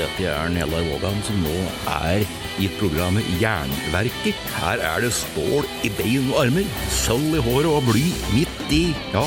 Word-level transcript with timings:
dette 0.00 0.28
er 0.32 0.52
Nellar 0.54 0.84
Vågan 0.88 1.18
som 1.26 1.42
nå 1.44 1.56
er 1.92 2.24
i 2.60 2.68
programmet 2.80 3.26
Jernverket. 3.40 4.38
Her 4.56 4.80
er 4.80 5.04
det 5.04 5.12
stål 5.16 5.66
i 5.84 5.92
bein 5.98 6.30
og 6.32 6.46
armer, 6.46 6.68
sølv 7.02 7.36
i 7.36 7.44
håret 7.44 7.68
og 7.68 7.84
bly 7.90 8.06
midt 8.32 8.72
i. 8.72 8.84
Ja, 9.12 9.26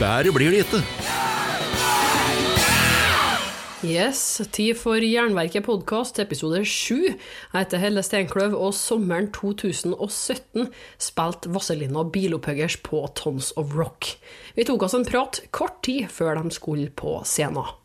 bedre 0.00 0.34
blir 0.36 0.52
det 0.52 0.66
ikke. 0.66 0.82
Yes, 3.82 4.38
tid 4.54 4.76
for 4.78 5.02
Jernverket 5.02 5.64
podkast, 5.66 6.20
episode 6.22 6.60
sju. 6.68 7.00
Jeg 7.08 7.56
heter 7.56 7.82
Helle 7.82 8.04
Steinkløv, 8.06 8.54
og 8.54 8.76
sommeren 8.78 9.26
2017 9.34 10.68
spilte 11.02 11.50
Vazelina 11.50 12.04
Bilopphuggers 12.06 12.78
på 12.86 13.02
Tons 13.18 13.50
of 13.58 13.74
Rock. 13.74 14.12
Vi 14.54 14.68
tok 14.68 14.86
oss 14.86 14.94
en 14.94 15.08
prat 15.08 15.42
kort 15.50 15.80
tid 15.82 16.06
før 16.14 16.38
de 16.38 16.54
skulle 16.54 16.92
på 16.94 17.22
scenen. 17.26 17.81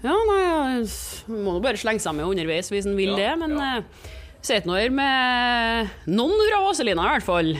Ja, 0.00 0.14
nei, 0.16 0.38
jeg 0.40 0.86
må 1.28 1.56
nå 1.56 1.60
bare 1.60 1.80
slenge 1.80 2.00
seg 2.00 2.16
med 2.16 2.30
underveis 2.30 2.70
hvis 2.72 2.88
en 2.88 2.96
vil 2.96 3.12
det, 3.18 3.28
men 3.42 3.52
ja. 3.58 3.72
uh, 3.80 4.08
sitter 4.40 4.68
nå 4.70 4.78
her 4.78 4.94
med 4.96 5.90
noen 6.08 6.40
fra 6.46 6.62
Vazelina 6.64 7.04
i 7.04 7.12
hvert 7.18 7.26
fall. 7.26 7.52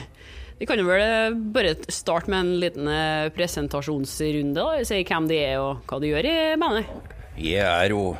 Vi 0.61 0.67
kan 0.69 0.77
jo 0.77 0.85
vel 0.85 1.01
eh, 1.01 1.35
bare 1.55 1.73
starte 1.89 2.29
med 2.29 2.43
en 2.43 2.49
liten 2.61 2.85
eh, 2.85 3.31
presentasjonsrunde. 3.33 4.53
da, 4.59 4.83
Si 4.85 4.99
hvem 5.09 5.25
de 5.29 5.39
er 5.41 5.55
og 5.57 5.87
hva 5.89 5.97
de 6.01 6.11
gjør 6.11 6.27
i 6.29 6.33
bandet. 6.61 6.91
Jeg 7.41 7.65
er 7.65 7.95
jo 7.95 8.11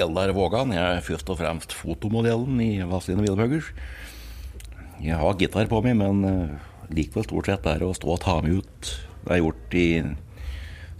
Eldar 0.00 0.32
Vågan. 0.32 0.72
Jeg 0.72 0.80
er 0.80 1.04
først 1.04 1.28
og 1.28 1.36
fremst 1.42 1.76
fotomodellen 1.76 2.56
i 2.64 2.70
Vazelina 2.88 3.26
Wheelbuggers. 3.26 3.68
Jeg 5.04 5.20
har 5.20 5.36
gitar 5.40 5.68
på 5.68 5.82
meg, 5.84 6.00
men 6.00 6.56
likevel 6.88 7.28
stort 7.28 7.52
sett 7.52 7.68
er 7.68 7.84
å 7.84 7.92
stå 7.92 8.14
og 8.16 8.22
ta 8.24 8.38
meg 8.40 8.62
ut. 8.64 8.94
Det 9.20 9.28
har 9.28 9.36
jeg 9.36 9.44
gjort 9.44 9.68
de 9.76 9.86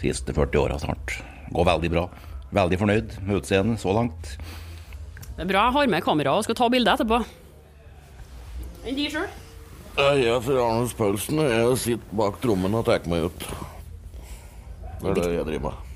siste 0.05 0.37
40 0.37 0.65
åra 0.67 0.77
snart. 0.85 1.17
Går 1.49 1.73
veldig 1.73 1.95
bra. 1.97 2.11
Veldig 2.51 2.79
fornøyd 2.81 3.13
med 3.27 3.39
utseendet 3.39 3.83
så 3.83 3.95
langt. 3.95 4.35
Det 5.37 5.45
er 5.45 5.51
bra 5.53 5.69
jeg 5.69 5.77
har 5.77 5.93
med 5.93 6.03
kamera 6.05 6.35
og 6.37 6.45
skal 6.45 6.59
ta 6.59 6.67
bilde 6.73 6.93
etterpå. 6.93 7.21
Enn 8.85 8.97
de 8.97 9.07
sjøl? 9.13 9.29
Jeg 10.01 10.27
er 10.31 10.43
fra 10.43 10.57
Arnulf 10.65 10.95
Paulsen, 10.97 11.41
og 11.43 11.51
jeg 11.51 11.79
sitter 11.85 12.19
bak 12.21 12.39
trommen 12.43 12.75
og 12.79 12.85
tar 12.87 13.07
meg 13.11 13.29
ut. 13.29 13.47
Det 15.01 15.11
er 15.11 15.19
det 15.19 15.31
jeg 15.35 15.47
driver 15.49 15.65
med. 15.71 15.89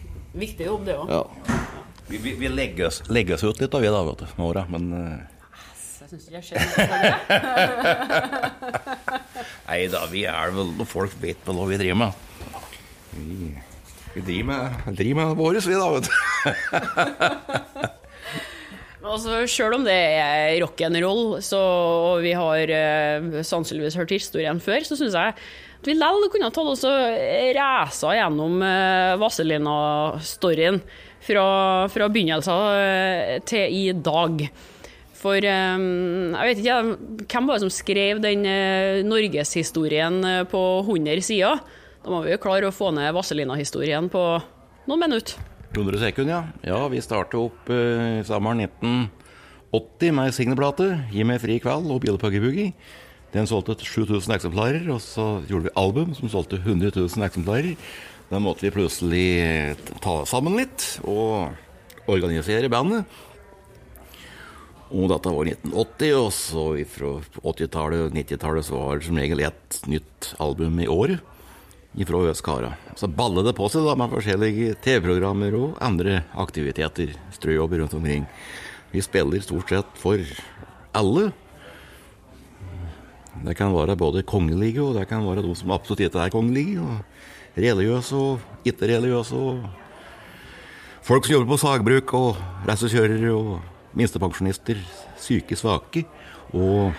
Viktig 0.44 0.66
jobb, 0.66 0.86
det 0.86 0.96
òg. 0.98 1.12
Ja. 1.12 1.22
Vi, 2.08 2.18
vi, 2.20 2.34
vi 2.36 2.50
legger, 2.52 2.88
oss, 2.90 3.00
legger, 3.08 3.38
oss, 3.38 3.44
ut 3.46 3.60
litt, 3.62 3.70
da, 3.72 3.80
vi 3.80 3.92
da, 3.92 4.02
vet 4.04 4.24
du, 4.24 4.26
med 4.36 4.46
åra, 4.46 4.64
men 4.68 4.90
uh... 4.92 5.14
Jeg 6.04 6.10
syns 6.10 6.26
ikke 6.28 6.36
jeg 6.36 6.44
ser 6.44 6.56
det. 7.00 7.12
Nei 9.70 9.78
da, 9.92 10.02
vi 10.12 10.26
er 10.28 10.52
vel 10.52 10.84
Folk 10.88 11.14
vet 11.22 11.40
vel 11.48 11.56
hva 11.56 11.68
vi 11.70 11.78
driver 11.80 12.00
med. 12.02 12.12
Vi, 13.14 13.54
vi 14.14 14.22
driver 14.22 14.48
med, 14.52 14.96
driver 14.96 15.20
med 15.20 15.36
vårt, 15.36 15.66
vi 15.66 15.74
da, 15.74 15.90
vet 15.96 16.08
du. 16.08 16.14
Altså, 19.04 19.42
Sjøl 19.50 19.74
om 19.76 19.82
det 19.84 19.92
er 19.92 20.54
rock'n'roll, 20.62 21.36
og 21.36 22.22
vi 22.24 22.32
har 22.32 22.70
uh, 22.72 23.42
sannsynligvis 23.44 23.98
hørt 24.00 24.14
historien 24.14 24.62
før, 24.64 24.80
så 24.86 24.96
syns 24.96 25.12
jeg 25.18 25.34
at 25.34 25.88
vi 25.90 25.92
likevel 25.98 26.30
kunne 26.32 26.48
tatt 26.48 26.70
oss 26.72 26.86
og 26.88 27.18
reise 27.58 28.14
gjennom 28.16 28.62
uh, 28.64 29.20
Vazelina-storyen 29.20 30.80
fra, 31.24 31.44
fra 31.92 32.08
begynnelsen 32.08 32.64
uh, 32.72 33.36
til 33.44 33.76
i 33.76 33.84
dag. 33.92 34.46
For 35.20 35.36
um, 35.52 36.32
jeg 36.32 36.48
vet 36.48 36.64
ikke, 36.64 36.80
hvem 37.28 37.48
var 37.48 37.60
det 37.60 37.66
som 37.66 37.76
skrev 37.76 38.24
den 38.24 38.48
uh, 38.48 39.04
norgeshistorien 39.04 40.22
på 40.48 40.64
100 40.86 41.28
sider? 41.28 41.60
Da 42.04 42.12
må 42.12 42.18
vi 42.20 42.34
jo 42.34 42.40
klare 42.42 42.68
å 42.68 42.74
få 42.74 42.90
ned 42.92 43.14
Vazelina-historien 43.16 44.10
på 44.12 44.20
noen 44.84 45.00
minutter. 45.00 45.38
100 45.72 46.02
sekunder, 46.02 46.50
ja. 46.60 46.74
Ja, 46.74 46.80
vi 46.92 47.00
startet 47.00 47.38
opp 47.40 47.70
uh, 47.72 48.20
sommeren 48.28 48.60
1980 48.66 50.12
med 50.12 50.36
signeplate, 50.36 50.90
'Gi 51.08 51.24
meg 51.24 51.40
fri 51.40 51.56
kveld' 51.64 51.88
og 51.88 52.04
'Bilpuggy 52.04 52.74
Den 53.32 53.48
solgte 53.48 53.74
7000 53.80 54.36
eksemplarer, 54.36 54.84
og 54.92 55.00
så 55.00 55.40
gjorde 55.48 55.70
vi 55.70 55.76
album 55.80 56.12
som 56.14 56.28
solgte 56.28 56.60
100 56.60 56.92
000 56.92 57.24
eksemplarer. 57.24 57.74
Da 58.28 58.38
måtte 58.38 58.68
vi 58.68 58.74
plutselig 58.76 59.74
ta 60.04 60.22
sammen 60.28 60.60
litt 60.60 61.00
og 61.02 61.56
organisere 62.06 62.68
bandet. 62.68 63.08
Og 64.92 65.08
dette 65.10 65.32
var 65.32 65.50
1980, 65.50 66.14
og 66.20 66.30
så 66.36 66.64
fra 66.86 67.16
80-tallet 67.42 68.06
og 68.06 68.14
90-tallet 68.14 68.68
så 68.68 68.76
var 68.76 69.00
det 69.00 69.08
som 69.08 69.18
regel 69.18 69.40
ett 69.40 69.80
nytt 69.88 70.34
album 70.38 70.78
i 70.78 70.86
året 70.86 71.33
fra 72.02 72.24
Øskara. 72.26 72.72
Så 72.98 73.06
baller 73.06 73.46
det 73.46 73.54
på 73.54 73.68
seg 73.70 73.86
da 73.86 73.94
med 73.98 74.10
forskjellige 74.10 74.74
TV-programmer 74.82 75.54
og 75.54 75.78
andre 75.84 76.24
aktiviteter. 76.34 77.14
Strøjobber 77.34 77.84
rundt 77.84 77.94
omkring. 77.94 78.26
Vi 78.90 79.02
spiller 79.02 79.42
stort 79.42 79.70
sett 79.70 79.98
for 79.98 80.18
alle. 80.94 81.30
Det 83.44 83.54
kan 83.58 83.74
være 83.74 83.96
både 83.98 84.22
kongelige, 84.26 84.82
og 84.82 84.98
det 84.98 85.08
kan 85.10 85.24
være 85.26 85.42
de 85.42 85.54
som 85.58 85.74
absolutt 85.74 86.02
ikke 86.06 86.22
er 86.22 86.34
kongelige. 86.34 86.80
og 86.82 87.58
Religiøse 87.58 88.16
og 88.16 88.66
ikke-religiøse. 88.66 89.34
og 89.34 89.64
Folk 91.02 91.26
som 91.26 91.34
jobber 91.34 91.52
på 91.52 91.60
sagbruk, 91.60 92.14
og 92.14 92.36
racerkjørere 92.66 93.32
og 93.34 93.60
minstepensjonister. 93.94 94.82
Syke, 95.20 95.56
svake 95.56 96.06
og 96.52 96.92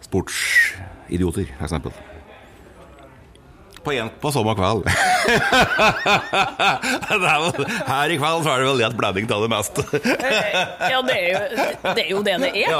sportsidioter, 0.00 1.52
f.eks 1.58 2.13
på, 3.84 3.92
en, 3.92 4.10
på 4.20 4.32
samme 4.34 4.54
kveld. 4.58 4.88
her 7.92 8.10
i 8.10 8.18
kveld 8.20 8.44
så 8.44 8.50
er 8.50 8.58
det 8.60 8.68
vel 8.68 8.80
lett 8.82 8.96
blanding 8.98 9.26
av 9.30 9.40
det 9.44 9.50
meste. 9.52 9.80
ja, 10.92 10.98
det 11.06 11.16
er, 11.16 11.26
jo, 11.30 11.38
det 11.84 12.02
er 12.04 12.10
jo 12.10 12.20
det 12.26 12.36
det 12.44 12.50
er. 12.64 12.74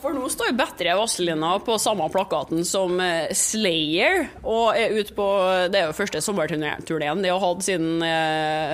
For 0.00 0.16
nå 0.16 0.28
står 0.32 0.54
Battery 0.56 0.92
Vazelina 0.96 1.58
på 1.64 1.76
samme 1.80 2.06
plakaten 2.12 2.64
som 2.64 3.00
eh, 3.04 3.28
Slayer, 3.36 4.30
og 4.40 4.72
er 4.72 4.94
ute 4.96 5.12
på 5.16 5.26
Det 5.68 5.76
er 5.76 5.90
jo 5.90 5.96
første 5.98 6.22
sommerturneen 6.24 7.20
de 7.20 7.28
har 7.28 7.42
hatt 7.42 7.66
siden 7.66 8.00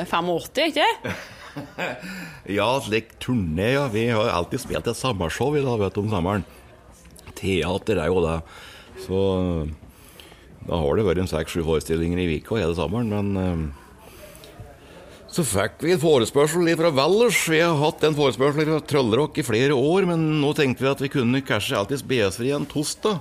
85, 0.06 0.46
ikke 0.70 0.86
ikke 0.86 1.16
Ja, 2.58 2.68
slik 2.84 3.18
turné, 3.18 3.72
ja. 3.74 3.88
Vi 3.88 4.08
har 4.08 4.28
alltid 4.30 4.60
spilt 4.62 4.86
et 4.86 4.96
sommershow 4.98 5.56
i 5.56 5.64
dag, 5.64 5.78
vet 5.80 5.94
du, 5.96 6.02
om 6.04 6.10
sommeren. 6.12 6.44
Teater 7.36 8.00
er 8.00 8.10
jo 8.12 8.22
det. 8.24 8.36
Så 9.04 9.18
da 10.66 10.78
har 10.82 10.96
det 10.96 11.04
vært 11.06 11.22
en 11.22 11.30
seks-sju 11.30 11.62
forestillinger 11.66 12.22
i 12.22 12.30
Vika 12.30 12.58
hele 12.58 12.74
sommeren. 12.78 13.12
Men 13.12 13.42
eh, 13.42 13.86
så 15.30 15.44
fikk 15.46 15.82
vi 15.84 15.92
en 15.94 16.02
forespørsel 16.02 16.70
fra 16.80 16.92
Valdres. 16.96 17.42
Vi 17.52 17.60
har 17.60 17.76
hatt 17.80 18.04
en 18.06 18.16
forespørsel 18.16 18.70
fra 18.70 18.80
Trollrock 18.88 19.38
i 19.38 19.46
flere 19.46 19.76
år, 19.76 20.08
men 20.08 20.24
nå 20.40 20.52
tenkte 20.56 20.86
vi 20.86 20.92
at 20.92 21.02
vi 21.04 21.12
kunne 21.12 21.44
kanskje 21.44 21.76
alltids 21.78 22.06
be 22.06 22.22
oss 22.26 22.38
fri 22.40 22.54
en 22.56 22.64
torsdag. 22.70 23.20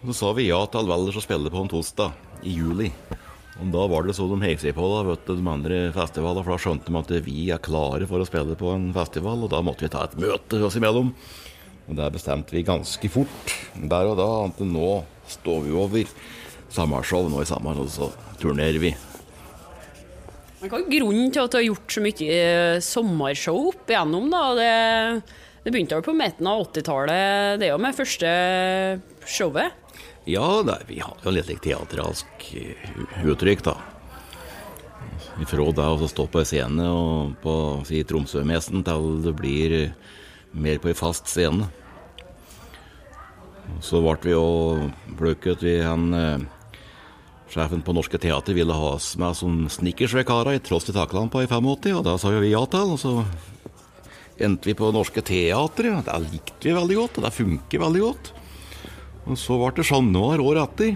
Så 0.00 0.16
sa 0.16 0.30
vi 0.32 0.48
ja 0.48 0.62
til 0.72 0.88
Valdres 0.88 1.18
å 1.20 1.24
spille 1.24 1.52
på 1.52 1.60
en 1.60 1.70
torsdag 1.70 2.46
i 2.48 2.54
juli. 2.56 2.88
Og 3.60 3.68
Da 3.74 3.84
var 3.92 4.06
det 4.06 4.14
så 4.16 4.24
de 4.30 4.38
heiv 4.40 4.62
seg 4.62 4.72
på 4.72 4.86
da, 4.88 5.02
vet 5.10 5.26
du, 5.28 5.34
de 5.36 5.50
andre 5.52 5.80
festivalene, 5.92 6.42
for 6.46 6.54
da 6.54 6.62
skjønte 6.64 6.88
de 6.88 7.00
at 7.02 7.26
vi 7.26 7.50
er 7.52 7.60
klare 7.60 8.08
for 8.08 8.22
å 8.22 8.28
spille 8.28 8.56
på 8.56 8.72
en 8.72 8.88
festival, 8.96 9.44
og 9.44 9.52
da 9.52 9.60
måtte 9.60 9.84
vi 9.84 9.92
ta 9.92 10.06
et 10.06 10.16
møte 10.16 10.62
oss 10.64 10.78
imellom. 10.80 11.12
Og 11.88 11.96
det 11.98 12.10
bestemte 12.14 12.54
vi 12.54 12.66
ganske 12.66 13.10
fort 13.10 13.54
der 13.74 14.10
og 14.10 14.18
da 14.20 14.28
at 14.46 14.60
nå 14.62 14.90
står 15.30 15.62
vi 15.66 15.74
over 15.74 16.14
Samarshow 16.70 17.28
nå 17.30 17.42
i 17.42 17.48
sommer, 17.48 17.78
og 17.82 17.88
så 17.90 18.10
turnerer 18.38 18.78
vi. 18.82 18.92
Men 20.60 20.70
Hva 20.70 20.78
er 20.78 20.90
grunnen 20.92 21.30
til 21.32 21.42
at 21.42 21.52
du 21.52 21.56
har 21.56 21.66
gjort 21.66 21.94
så 21.94 22.02
mye 22.04 22.34
eh, 22.36 22.80
sommershow 22.84 23.70
opp 23.72 23.90
igjennom? 23.90 24.28
da? 24.30 24.42
Det, 24.58 25.36
det 25.64 25.72
begynte 25.72 25.96
vel 25.96 26.06
på 26.06 26.16
midten 26.16 26.50
av 26.50 26.66
80-tallet, 26.68 27.60
det 27.62 27.72
òg, 27.72 27.80
med 27.82 27.96
første 27.96 28.32
showet? 29.24 29.78
Ja, 30.28 30.60
det, 30.66 30.82
vi 30.90 31.00
har 31.00 31.16
jo 31.24 31.32
litt 31.32 31.50
teatralsk 31.64 32.50
eh, 32.60 32.92
uttrykk, 33.24 33.64
da. 33.70 33.78
Fra 35.48 35.64
det 35.72 35.86
å 35.88 36.08
stå 36.10 36.26
på 36.28 36.42
en 36.42 36.48
scene 36.48 36.86
og 36.92 37.36
på 37.40 37.52
si, 37.88 38.02
Tromsø-messen 38.04 38.84
til 38.84 39.06
det 39.24 39.32
blir 39.38 39.76
mer 40.52 40.80
på 40.82 40.90
en 40.90 40.98
fast 40.98 41.30
scene. 41.30 41.68
Så 43.84 44.00
ble 44.02 44.16
vi 44.24 44.34
jo 44.34 44.90
plukket 45.18 45.62
vi 45.62 45.76
han 45.84 46.10
eh, 46.16 46.48
Sjefen 47.50 47.82
på 47.82 47.90
Norske 47.96 48.18
Teater 48.22 48.54
ville 48.54 48.74
ha 48.74 48.92
oss 48.94 49.16
med 49.18 49.34
som 49.34 49.64
snickersvikarer 49.66 50.54
i 50.54 50.60
Tross 50.62 50.86
til 50.86 50.94
taklampa 50.94 51.42
i 51.42 51.48
85, 51.50 51.96
og 51.98 52.04
da 52.06 52.14
sa 52.14 52.30
jo 52.30 52.42
vi 52.44 52.52
ja 52.52 52.60
til. 52.70 52.92
Og 52.94 53.00
så 53.02 53.14
endte 54.38 54.70
vi 54.70 54.76
på 54.78 54.92
Norske 54.94 55.24
Teatret. 55.26 56.06
Det 56.06 56.18
likte 56.28 56.68
vi 56.68 56.76
veldig 56.76 56.98
godt, 57.00 57.18
og 57.18 57.26
det 57.26 57.32
funker 57.34 57.82
veldig 57.82 58.04
godt. 58.04 58.30
Og 59.26 59.40
så 59.40 59.58
ble 59.58 59.72
det 59.80 59.88
januar 59.90 60.44
året 60.44 60.62
etter. 60.68 60.94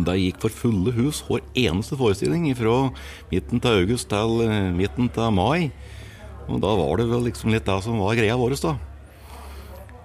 Det 0.00 0.16
gikk 0.16 0.40
for 0.46 0.56
fulle 0.62 0.96
hus 0.96 1.20
hver 1.28 1.44
eneste 1.52 1.98
forestilling 2.00 2.48
fra 2.56 2.76
midten 3.28 3.60
til 3.60 3.82
august 3.82 4.08
til 4.08 4.40
eh, 4.46 4.72
midten 4.72 5.12
til 5.12 5.36
mai. 5.36 5.68
Og 6.48 6.60
da 6.62 6.72
var 6.78 6.96
det 6.98 7.08
vel 7.10 7.26
liksom 7.28 7.52
litt 7.52 7.66
det 7.68 7.76
som 7.84 7.98
var 8.00 8.16
greia 8.18 8.36
vår, 8.38 8.56
da. 8.62 8.74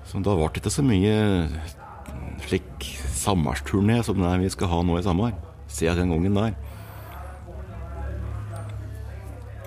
Så 0.06 0.22
da 0.24 0.36
ble 0.38 0.50
det 0.54 0.62
ikke 0.62 0.74
så 0.74 0.84
mye 0.86 1.16
slik 2.46 2.86
sommersturné 3.16 4.02
som 4.06 4.20
det 4.22 4.36
vi 4.44 4.52
skal 4.54 4.70
ha 4.70 4.82
nå 4.86 5.00
i 5.00 5.06
sommer. 5.06 5.34
Siden 5.72 5.98
den 6.04 6.14
gangen 6.14 6.38
der. 6.38 6.54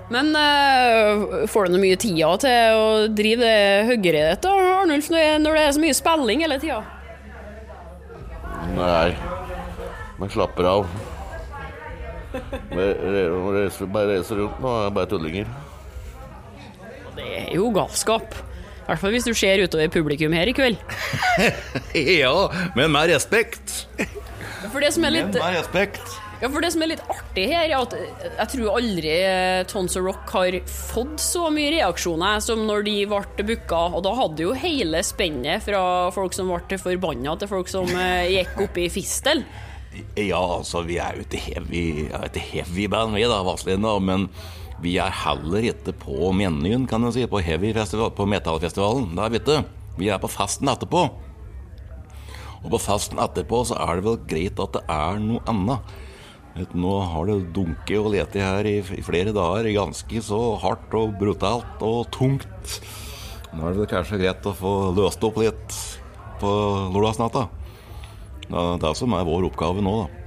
Men 0.09 0.31
øh, 0.33 1.45
får 1.51 1.67
du 1.67 1.75
noe 1.75 1.83
mye 1.83 1.97
tida 2.01 2.31
til 2.41 2.77
å 2.79 2.85
drive 3.13 3.43
det 3.43 3.89
høyere 3.91 4.23
ditt, 4.31 4.47
Arnulf, 4.49 5.09
når 5.11 5.43
det- 5.43 5.65
er 5.67 5.75
så 5.75 5.83
mye 5.83 5.93
spilling 5.97 6.41
hele 6.41 6.57
tida? 6.57 6.79
Nei, 8.73 9.11
men 10.17 10.29
slapper 10.33 10.65
av. 10.65 10.87
Reiser, 12.73 13.85
bare 13.93 14.15
reiser 14.15 14.41
rundt 14.41 14.59
nå, 14.63 14.73
er 14.87 14.95
bare 14.97 15.09
tullinger. 15.11 15.45
Det 17.17 17.27
er 17.43 17.51
jo 17.57 17.69
galskap. 17.75 18.37
I 18.79 18.87
hvert 18.89 19.03
fall 19.03 19.13
hvis 19.13 19.27
du 19.27 19.35
ser 19.37 19.61
utover 19.61 19.91
publikum 19.93 20.33
her 20.33 20.49
i 20.49 20.55
kveld. 20.57 20.79
Ja, 21.93 22.33
men 22.77 22.91
med 22.93 23.11
respekt. 23.11 23.83
For 24.71 24.81
det 24.81 24.89
som 24.95 25.05
er 25.07 25.13
litt, 25.13 25.35
med 25.35 25.55
respekt. 25.55 26.01
ja, 26.41 26.49
for 26.49 26.63
det 26.63 26.71
som 26.73 26.83
er 26.83 26.91
litt 26.91 27.03
artig 27.09 27.45
her, 27.51 27.69
er 27.69 27.77
at 27.77 27.93
jeg 27.95 28.51
tror 28.55 28.79
aldri 28.79 29.13
eh, 29.13 29.61
Tons 29.69 29.95
of 29.99 30.05
Rock 30.07 30.33
har 30.33 30.57
fått 30.69 31.21
så 31.21 31.47
mye 31.53 31.71
reaksjoner 31.77 32.41
som 32.43 32.65
når 32.67 32.85
de 32.89 32.97
ble 33.13 33.45
booka. 33.51 33.85
Og 33.93 34.03
da 34.05 34.13
hadde 34.19 34.45
jo 34.47 34.57
hele 34.57 35.01
spennet 35.05 35.65
fra 35.65 35.81
folk 36.15 36.35
som 36.35 36.51
ble 36.51 36.81
forbanna, 36.81 37.37
til 37.39 37.51
folk 37.51 37.71
som 37.71 37.89
eh, 37.93 38.29
gikk 38.39 38.63
opp 38.67 38.81
i 38.81 38.89
fistel. 38.93 39.45
Ja, 40.17 40.41
altså, 40.59 40.83
vi 40.85 40.99
er 41.01 41.17
jo 41.17 41.25
et 41.25 41.37
heavy, 41.45 41.85
et 42.13 42.41
heavy 42.51 42.89
band, 42.91 43.15
vi 43.17 43.25
da, 43.29 43.41
Vazelina, 43.45 43.95
men 44.01 44.27
vi 44.83 44.95
er 45.01 45.11
heller 45.25 45.65
ikke 45.71 45.93
på 45.99 46.31
menyen, 46.35 46.85
kan 46.87 47.03
du 47.03 47.11
si, 47.11 47.25
på 47.27 47.41
heavy 47.43 47.73
festival, 47.75 48.13
på 48.15 48.27
metallfestivalen. 48.29 49.11
Er 49.19 49.33
vi 49.33 49.41
ikke. 49.41 49.63
Vi 49.99 50.07
er 50.11 50.21
på 50.21 50.29
festen 50.31 50.71
etterpå. 50.71 51.07
Og 52.59 52.69
på 52.73 52.79
festen 52.81 53.19
etterpå 53.19 53.63
så 53.67 53.79
er 53.83 53.99
det 53.99 54.05
vel 54.07 54.21
greit 54.29 54.59
at 54.63 54.77
det 54.77 54.83
er 54.93 55.19
noe 55.23 55.43
annet. 55.51 55.97
Vet, 56.55 56.73
Nå 56.75 56.95
har 57.11 57.27
det 57.29 57.53
dunket 57.55 57.99
og 57.99 58.11
leti 58.15 58.41
her 58.43 58.67
i, 58.67 58.79
i 58.81 59.03
flere 59.05 59.35
dager, 59.35 59.69
ganske 59.75 60.23
så 60.25 60.39
hardt 60.63 60.95
og 60.97 61.15
brutalt 61.19 61.83
og 61.85 62.07
tungt. 62.15 62.79
Nå 63.53 63.63
er 63.63 63.73
det 63.73 63.83
vel 63.83 63.91
kanskje 63.91 64.21
greit 64.21 64.47
å 64.47 64.55
få 64.55 64.73
løst 64.97 65.23
opp 65.25 65.39
litt 65.41 65.79
på 66.39 66.51
lørdagsnatta. 66.93 67.47
Det 68.49 68.63
er 68.63 68.81
det 68.81 68.95
som 68.97 69.13
er 69.13 69.27
vår 69.27 69.51
oppgave 69.51 69.83
nå, 69.85 69.95
da. 70.03 70.18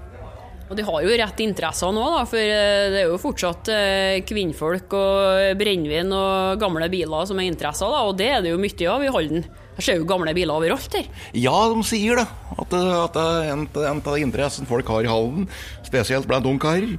Og 0.73 0.77
de 0.79 0.87
har 0.89 1.03
jo 1.05 1.17
rett 1.21 1.41
interesser 1.45 1.91
nå, 1.93 2.01
da, 2.15 2.23
for 2.25 2.41
eh, 2.41 2.87
det 2.95 3.03
er 3.03 3.11
jo 3.11 3.19
fortsatt 3.21 3.69
eh, 3.75 4.23
kvinnfolk 4.25 4.95
og 4.97 5.59
brennevin 5.61 6.09
og 6.17 6.57
gamle 6.63 6.89
biler 6.93 7.27
som 7.29 7.37
er 7.43 7.51
interesser, 7.51 7.93
da, 7.93 8.01
og 8.09 8.17
det 8.17 8.31
er 8.33 8.41
det 8.41 8.55
jo 8.55 8.63
mye 8.63 8.87
av 8.89 9.05
i 9.05 9.11
Halden. 9.13 9.45
Jeg 9.77 9.85
ser 9.85 10.01
jo 10.01 10.09
gamle 10.09 10.33
biler 10.37 10.57
overalt 10.57 10.97
her. 10.97 11.07
Ja, 11.37 11.69
de 11.69 11.85
sier 11.85 12.17
det. 12.23 12.27
At 12.57 12.73
at 12.73 13.13
det 13.19 13.27
er 13.27 13.53
en, 13.53 13.67
en 13.69 14.01
av 14.01 14.17
interessene 14.17 14.65
folk 14.69 14.89
har 14.95 15.05
i 15.05 15.13
Halden. 15.13 15.45
Spesielt 15.85 16.25
blant 16.29 16.49
ungkarer. 16.49 16.97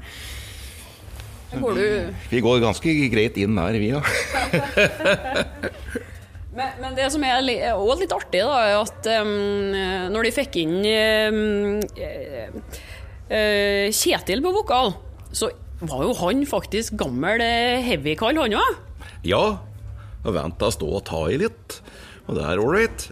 Går 1.54 1.74
du... 1.78 1.86
Vi 2.30 2.42
går 2.46 2.62
ganske 2.62 2.90
greit 3.14 3.38
inn 3.42 3.58
der, 3.58 3.74
vi, 3.82 3.90
ja. 3.94 4.02
Men, 6.54 6.70
men 6.82 6.96
det 6.98 7.12
som 7.14 7.24
er 7.26 7.42
er 7.42 7.46
litt 7.98 8.12
artig, 8.14 8.42
da, 8.46 8.58
er 8.62 8.76
at 8.78 9.08
um, 9.24 9.74
når 10.14 10.22
de 10.28 10.32
fikk 10.36 10.56
inn 10.62 10.86
eh, 10.86 11.30
Kjetil 13.34 14.44
på 14.46 14.54
vokal, 14.54 14.94
så 15.34 15.50
var 15.84 16.06
jo 16.06 16.14
han 16.22 16.44
faktisk 16.48 16.96
gammel 17.00 17.42
eh, 17.44 17.84
heavy-kall, 17.84 18.38
han 18.40 18.56
òg. 18.60 18.80
Ja, 19.28 19.44
og 20.24 20.36
vent 20.36 20.64
å 20.64 20.72
stå 20.72 20.90
og 21.00 21.06
ta 21.10 21.26
i 21.32 21.40
litt. 21.42 21.80
Og 22.28 22.38
det 22.38 22.46
er 22.48 22.62
ålreit. 22.62 23.08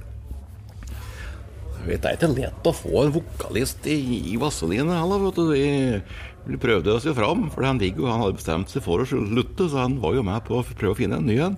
Det 1.81 1.97
er 1.97 2.13
ikke 2.15 2.29
lett 2.35 2.67
å 2.69 2.73
få 2.75 3.05
en 3.05 3.15
vokalist 3.15 3.87
i, 3.89 3.97
i 4.31 4.37
Vazelina 4.39 4.99
heller, 5.01 5.23
vet 5.25 5.39
du. 5.39 6.11
Vi 6.41 6.57
prøvde 6.61 6.93
oss 6.93 7.05
jo 7.05 7.13
fram, 7.17 7.47
for 7.53 7.65
han 7.65 7.81
Viggo 7.81 8.07
han 8.09 8.21
hadde 8.23 8.37
bestemt 8.37 8.71
seg 8.71 8.85
for 8.85 9.01
å 9.01 9.07
slutte, 9.07 9.67
så 9.69 9.83
han 9.83 9.97
var 10.01 10.15
jo 10.17 10.25
med 10.25 10.45
på 10.45 10.59
å 10.59 10.65
prøve 10.65 10.93
å 10.95 10.99
finne 11.01 11.19
en 11.19 11.27
ny 11.27 11.37
en. 11.41 11.57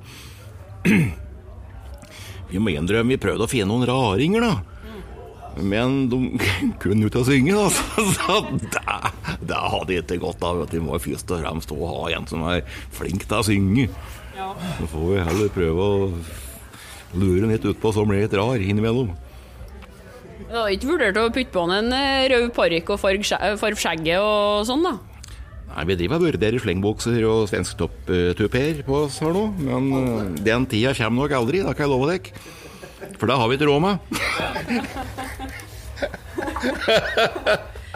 Vi 2.54 2.60
må 2.62 2.70
innrømme 2.70 3.16
vi 3.16 3.18
prøvde 3.18 3.48
å 3.48 3.50
finne 3.50 3.72
noen 3.72 3.88
raringer, 3.90 4.44
da. 4.44 4.73
Men 5.62 6.08
de 6.10 6.20
kunne 6.82 7.06
jo 7.06 7.12
ikke 7.12 7.26
synge, 7.28 7.54
da. 7.58 7.68
Så, 7.74 8.06
så 8.18 8.40
det, 8.58 8.82
det 9.50 9.60
hadde 9.76 10.00
ikke 10.02 10.22
gått 10.24 10.44
av. 10.46 10.64
vet 10.64 10.74
du. 10.74 10.82
Må 10.86 10.98
først 11.02 11.30
og 11.36 11.44
fremst 11.44 11.76
ha 11.78 12.00
en 12.18 12.30
som 12.32 12.46
er 12.50 12.64
flink 12.96 13.28
til 13.28 13.38
å 13.40 13.46
synge. 13.48 13.90
Så 14.34 14.88
får 14.90 15.06
vi 15.12 15.22
heller 15.28 15.54
prøve 15.54 15.86
å 15.86 16.10
lure 17.14 17.44
den 17.44 17.52
litt 17.54 17.66
utpå, 17.70 17.92
så 17.94 18.02
blir 18.10 18.24
det 18.24 18.26
litt 18.32 18.38
rar 18.40 18.58
innimellom. 18.58 19.12
Du 20.50 20.56
har 20.58 20.72
ikke 20.74 20.90
vurdert 20.90 21.18
å 21.22 21.28
putte 21.34 21.54
på 21.54 21.64
en 21.70 21.94
eh, 21.94 22.26
rød 22.34 22.50
parykk 22.56 22.90
og 22.96 23.02
farge 23.02 23.78
skjegget 23.80 24.18
og 24.22 24.66
sånn, 24.68 24.84
da? 24.86 24.96
Nei, 25.74 25.86
Vi 25.90 25.98
driver 26.02 26.20
og 26.20 26.26
vurderer 26.28 26.62
slengbukser 26.62 27.24
og 27.30 27.48
svensktopptuper 27.50 28.84
på 28.86 29.00
oss 29.06 29.22
her 29.24 29.34
nå, 29.34 29.46
men 29.62 29.88
eh, 30.02 30.44
den 30.46 30.68
tida 30.70 30.94
kommer 30.98 31.26
nok 31.28 31.38
aldri, 31.40 31.64
det 31.66 31.74
kan 31.78 31.88
jeg 31.88 31.94
love 31.94 32.10
dere. 32.12 32.34
For 33.20 33.30
det 33.30 33.38
har 33.38 33.50
vi 33.50 33.58
ikke 33.58 33.70
råd 33.70 33.82
med. 33.84 33.96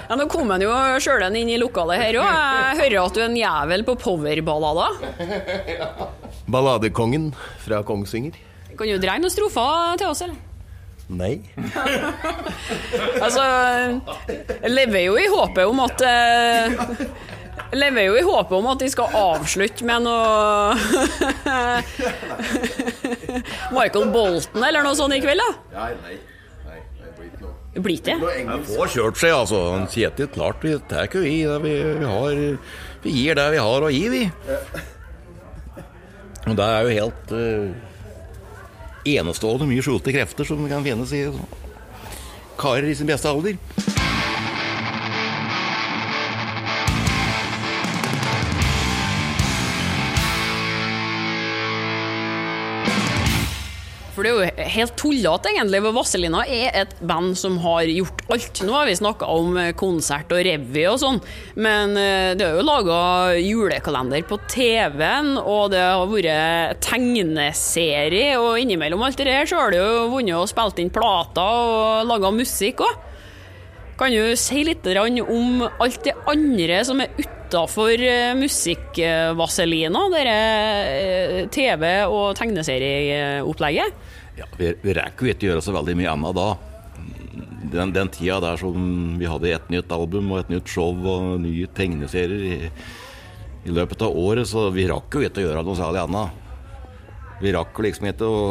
Ja, 0.07 0.15
Nå 0.15 0.23
kom 0.31 0.47
han 0.53 0.61
jo 0.63 0.71
sjøl 1.03 1.23
inn 1.35 1.49
i 1.51 1.57
lokalet 1.59 1.99
her 1.99 2.15
òg. 2.21 2.27
Jeg 2.27 2.77
hører 2.81 2.97
at 3.01 3.13
du 3.17 3.21
er 3.21 3.25
en 3.27 3.35
jævel 3.39 3.81
på 3.87 3.93
powerballader. 3.99 4.91
Balladekongen 6.47 7.25
fra 7.65 7.81
Kongsvinger. 7.83 8.31
Kan 8.77 8.87
du 8.87 8.97
dreie 9.01 9.19
noen 9.19 9.31
strofer 9.33 9.97
til 9.99 10.07
oss, 10.13 10.21
eller? 10.23 10.35
Nei. 11.07 11.35
Altså, 13.23 13.43
jeg 14.61 14.71
lever 14.71 14.99
jo 15.07 15.13
i 15.19 15.27
håpet 15.31 15.65
om 15.67 15.79
at 15.83 16.01
eh, 16.05 16.67
lever 17.75 18.03
jo 18.07 18.15
i 18.19 18.23
håpet 18.27 18.55
om 18.59 18.67
at 18.71 18.79
de 18.83 18.89
skal 18.91 19.07
avslutte 19.17 19.85
med 19.87 19.99
noe 20.05 20.75
Michael 23.75 24.07
Bolton 24.13 24.63
eller 24.63 24.81
noe 24.85 24.95
sånt 24.99 25.15
i 25.17 25.21
kveld, 25.23 25.41
da. 25.41 25.49
Nei, 25.79 25.91
nei. 26.05 26.15
Nei, 27.83 28.43
det. 28.43 28.47
Han 28.49 28.63
får 28.67 28.93
kjørt 28.95 29.19
seg, 29.21 29.33
altså. 29.35 29.61
Kjetil, 29.93 30.29
klart 30.33 30.63
vi 30.65 30.75
tar 30.89 31.09
ikke 31.09 31.23
vi. 31.25 31.35
Vi, 31.65 31.75
har, 32.05 32.41
vi 33.03 33.15
gir 33.15 33.37
det 33.37 33.47
vi 33.53 33.61
har 33.61 33.85
å 33.87 33.91
gi, 33.93 34.03
vi. 34.13 34.23
Og 36.47 36.55
det 36.55 36.65
er 36.65 36.87
jo 36.87 36.95
helt 36.95 37.35
uh, 37.35 37.69
enestående 39.17 39.67
mye 39.69 39.83
skjulte 39.83 40.15
krefter 40.15 40.47
som 40.47 40.63
kan 40.71 40.85
finnes 40.85 41.13
i 41.15 41.25
karer 42.57 42.89
i 42.89 42.95
sin 42.97 43.09
beste 43.09 43.29
alder. 43.29 43.59
For 54.17 54.25
det 54.25 54.31
er 54.31 54.37
jo 54.39 54.69
helt 54.73 54.95
tullete, 54.97 55.51
egentlig. 55.51 55.79
For 55.85 55.93
Vazelina 55.93 56.39
er 56.49 56.71
et 56.81 56.95
band 57.05 57.35
som 57.37 57.59
har 57.61 57.85
gjort 57.85 58.23
alt. 58.33 58.61
Nå 58.65 58.73
har 58.73 58.89
vi 58.89 58.95
snakka 58.97 59.29
om 59.29 59.59
eh, 59.61 59.75
konsert 59.77 60.33
og 60.33 60.41
revy 60.47 60.87
og 60.89 60.97
sånn, 61.03 61.19
men 61.61 61.93
eh, 62.01 62.31
det 62.33 62.47
er 62.47 62.57
jo 62.57 62.65
laga 62.65 62.97
julekalender 63.37 64.25
på 64.25 64.39
TV-en, 64.49 65.35
og 65.37 65.69
det 65.75 65.83
har 65.85 66.09
vært 66.09 66.81
tegneserie, 66.81 68.33
og 68.41 68.57
innimellom 68.63 69.05
alt 69.05 69.21
det 69.21 69.37
her 69.37 69.45
så 69.45 69.61
har 69.61 69.75
det 69.75 69.83
jo 69.83 70.09
vunnet 70.15 70.39
og 70.39 70.49
spilt 70.49 70.81
inn 70.81 70.89
plater 70.93 71.61
og 71.69 72.09
laga 72.09 72.33
musikk 72.33 72.81
òg. 72.87 73.03
Kan 74.01 74.13
du 74.13 74.33
si 74.37 74.65
litt 74.65 74.85
om 74.97 75.63
alt 75.67 76.03
det 76.05 76.17
andre 76.29 76.81
som 76.85 77.05
er 77.05 77.36
utafor 77.47 78.01
musikkvaselina, 78.35 80.03
Dette 80.11 81.47
TV- 81.55 82.07
og 82.11 82.35
tegneserieopplegget? 82.35 84.07
Ja, 84.37 84.45
vi, 84.59 84.73
vi 84.83 84.95
rekker 84.97 85.25
jo 85.25 85.33
ikke 85.33 85.47
gjøre 85.47 85.63
så 85.63 85.73
veldig 85.75 85.95
mye 85.97 86.11
annet 86.11 86.35
da. 86.37 86.47
Den, 87.71 87.93
den 87.95 88.11
tida 88.13 88.39
der 88.43 88.59
som 88.59 89.15
vi 89.19 89.27
hadde 89.27 89.51
et 89.55 89.71
nytt 89.71 89.91
album 89.91 90.31
og 90.31 90.43
et 90.43 90.51
nytt 90.51 90.71
show 90.71 90.91
og 90.93 91.39
nye 91.43 91.67
tegneserier 91.75 92.43
i, 92.47 92.71
i 93.67 93.75
løpet 93.75 94.03
av 94.05 94.15
året, 94.15 94.47
så 94.47 94.67
vi 94.75 94.87
rakk 94.91 95.17
jo 95.17 95.23
ikke 95.25 95.41
å 95.41 95.47
gjøre 95.47 95.63
noe 95.67 95.79
særlig 95.79 96.03
annet. 96.03 96.43
Vi 97.41 97.53
rakk 97.53 97.79
liksom 97.85 98.07
ikke 98.09 98.27
å 98.27 98.43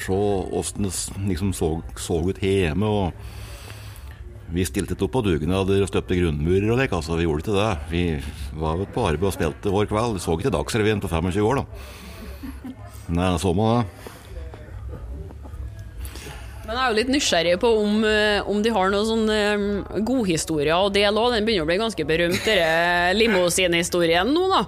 se 0.00 0.18
åssen 0.60 0.86
det 0.86 0.92
liksom 1.28 1.54
så, 1.56 1.74
så 2.00 2.20
ut 2.24 2.40
hjemme. 2.42 2.88
og 2.88 3.38
vi 4.50 4.66
stilte 4.66 4.96
opp 4.98 5.12
på 5.14 5.22
dugnader 5.24 5.84
og 5.84 5.90
støpte 5.90 6.18
grunnmurer 6.18 6.72
og 6.72 6.80
lek, 6.80 6.94
altså. 6.96 7.18
Vi 7.18 7.26
gjorde 7.26 7.44
ikke 7.44 7.56
det. 7.56 7.70
Vi 7.90 8.04
var 8.58 8.84
på 8.90 9.06
arbeid 9.06 9.30
og 9.30 9.36
spilte 9.36 9.72
hver 9.72 9.90
kveld. 9.90 10.16
Vi 10.16 10.24
så 10.24 10.36
ikke 10.36 10.54
Dagsrevyen 10.54 11.02
på 11.02 11.10
25 11.10 11.46
år, 11.46 11.62
da. 11.62 11.66
Nei, 13.10 13.30
så 13.42 13.52
må 13.54 13.68
det. 13.74 13.84
Men 16.70 16.78
jeg 16.78 16.86
er 16.86 16.92
jo 16.92 16.98
litt 17.00 17.08
nysgjerrig 17.10 17.54
på 17.58 17.68
om, 17.80 17.94
eh, 18.06 18.46
om 18.46 18.60
de 18.62 18.70
har 18.70 18.92
noen 18.92 19.06
sånne 19.08 19.38
eh, 19.50 20.02
godhistorier 20.06 20.76
å 20.76 20.92
dele 20.94 21.18
òg. 21.18 21.32
Den 21.34 21.48
begynner 21.48 21.66
å 21.66 21.70
bli 21.70 21.80
ganske 21.80 22.04
berømt, 22.06 22.44
denne 22.46 23.10
limousinhistorien 23.18 24.30
nå, 24.30 24.44
da. 24.52 24.60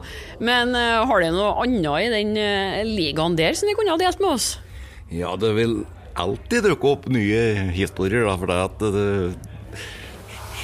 Men 0.43 0.75
eh, 0.75 0.99
har 1.07 1.23
de 1.23 1.31
noe 1.31 1.53
annet 1.62 2.09
i 2.09 2.11
den 2.11 2.91
ligaen 2.91 3.39
der 3.39 3.55
som 3.55 3.71
de 3.71 3.77
kunne 3.79 3.95
ha 3.95 4.01
delt 4.03 4.19
med 4.19 4.35
oss? 4.35 4.49
Ja, 5.15 5.37
det 5.39 5.53
vil 5.55 5.85
alltid 6.19 6.67
dukke 6.67 6.91
opp 6.91 7.07
nye 7.07 7.71
historier, 7.71 8.27
da, 8.27 8.35
for 8.41 8.51
det 8.51 8.59
at 8.67 8.83
det, 8.83 9.07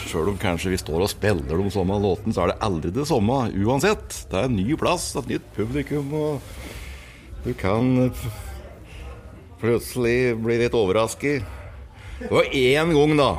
Sjøl 0.08 0.30
om 0.32 0.38
kanskje 0.40 0.70
vi 0.72 0.78
står 0.80 1.02
og 1.04 1.10
spiller 1.12 1.60
de 1.60 1.70
samme 1.72 1.98
låtene, 2.00 2.32
så 2.32 2.46
er 2.46 2.52
det 2.52 2.62
aldri 2.64 2.92
det 2.96 3.04
samme 3.10 3.42
uansett. 3.60 4.22
Det 4.30 4.38
er 4.40 4.48
en 4.48 4.56
ny 4.56 4.76
plass, 4.80 5.10
et 5.20 5.28
nytt 5.28 5.50
publikum, 5.56 6.14
og 6.16 7.44
du 7.44 7.50
kan 7.58 8.08
plutselig 9.60 10.32
bli 10.40 10.56
litt 10.62 10.76
overrasket. 10.78 11.44
Det 12.22 12.32
var 12.32 12.48
én 12.56 12.94
gang, 12.96 13.14
da, 13.20 13.30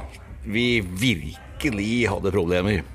vi 0.45 0.67
virkelig 0.83 1.93
hadde 2.11 2.35
problemer. 2.37 2.85